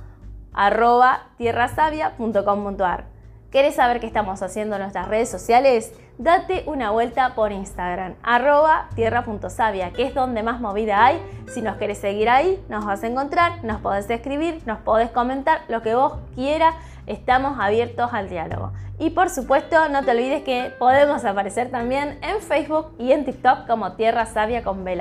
arroba 0.58 1.28
tierrasavia.com.ar. 1.38 3.06
¿Quieres 3.52 3.76
saber 3.76 4.02
qué 4.02 4.08
estamos 4.08 4.42
haciendo 4.42 4.76
en 4.76 4.82
nuestras 4.82 5.08
redes 5.08 5.30
sociales? 5.30 5.94
Date 6.18 6.64
una 6.66 6.90
vuelta 6.90 7.36
por 7.36 7.52
Instagram, 7.52 8.16
arroba 8.24 8.90
tierra.savia, 8.96 9.94
que 9.94 10.04
es 10.04 10.16
donde 10.16 10.42
más 10.44 10.60
movida 10.60 11.06
hay. 11.06 11.22
Si 11.54 11.62
nos 11.62 11.78
quieres 11.78 12.00
seguir 12.00 12.28
ahí, 12.28 12.62
nos 12.70 12.86
vas 12.86 13.04
a 13.04 13.08
encontrar, 13.08 13.64
nos 13.64 13.80
podés 13.82 14.10
escribir, 14.10 14.62
nos 14.66 14.80
podés 14.80 15.12
comentar, 15.12 15.62
lo 15.70 15.82
que 15.84 15.96
vos 15.96 16.16
quieras. 16.36 16.76
Estamos 17.06 17.58
abiertos 17.60 18.10
al 18.12 18.28
diálogo. 18.28 18.74
Y 19.00 19.12
por 19.12 19.30
supuesto, 19.30 19.88
no 19.90 20.04
te 20.04 20.12
olvides 20.12 20.44
que 20.44 20.74
podemos 20.80 21.24
aparecer 21.24 21.70
también 21.70 22.18
en 22.24 22.42
Facebook 22.42 22.96
y 22.98 23.12
en 23.12 23.26
TikTok 23.26 23.68
como 23.68 23.94
Tierra 23.94 24.26
Sabia 24.26 24.64
con 24.64 24.84
B. 24.84 24.98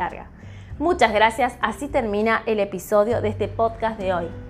Muchas 0.79 1.13
gracias, 1.13 1.57
así 1.63 1.89
termina 1.89 2.43
el 2.45 2.61
episodio 2.61 3.23
de 3.23 3.31
este 3.31 3.49
podcast 3.49 3.99
de 3.99 4.13
hoy. 4.13 4.46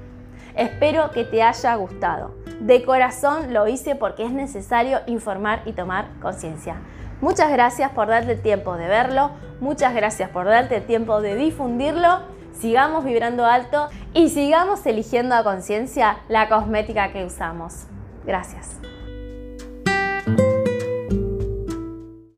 Espero 0.56 1.10
que 1.10 1.24
te 1.24 1.42
haya 1.42 1.74
gustado. 1.74 2.34
De 2.60 2.82
corazón 2.84 3.52
lo 3.52 3.68
hice 3.68 3.94
porque 3.94 4.24
es 4.24 4.32
necesario 4.32 5.00
informar 5.06 5.62
y 5.66 5.72
tomar 5.72 6.08
conciencia. 6.20 6.80
Muchas 7.20 7.50
gracias 7.50 7.90
por 7.92 8.08
darte 8.08 8.36
tiempo 8.36 8.76
de 8.76 8.88
verlo, 8.88 9.30
muchas 9.60 9.94
gracias 9.94 10.30
por 10.30 10.46
darte 10.46 10.80
tiempo 10.80 11.20
de 11.20 11.34
difundirlo. 11.34 12.20
Sigamos 12.52 13.04
vibrando 13.04 13.44
alto 13.44 13.88
y 14.14 14.30
sigamos 14.30 14.84
eligiendo 14.86 15.34
a 15.34 15.44
conciencia 15.44 16.18
la 16.28 16.48
cosmética 16.48 17.12
que 17.12 17.24
usamos. 17.24 17.86
Gracias. 18.24 18.85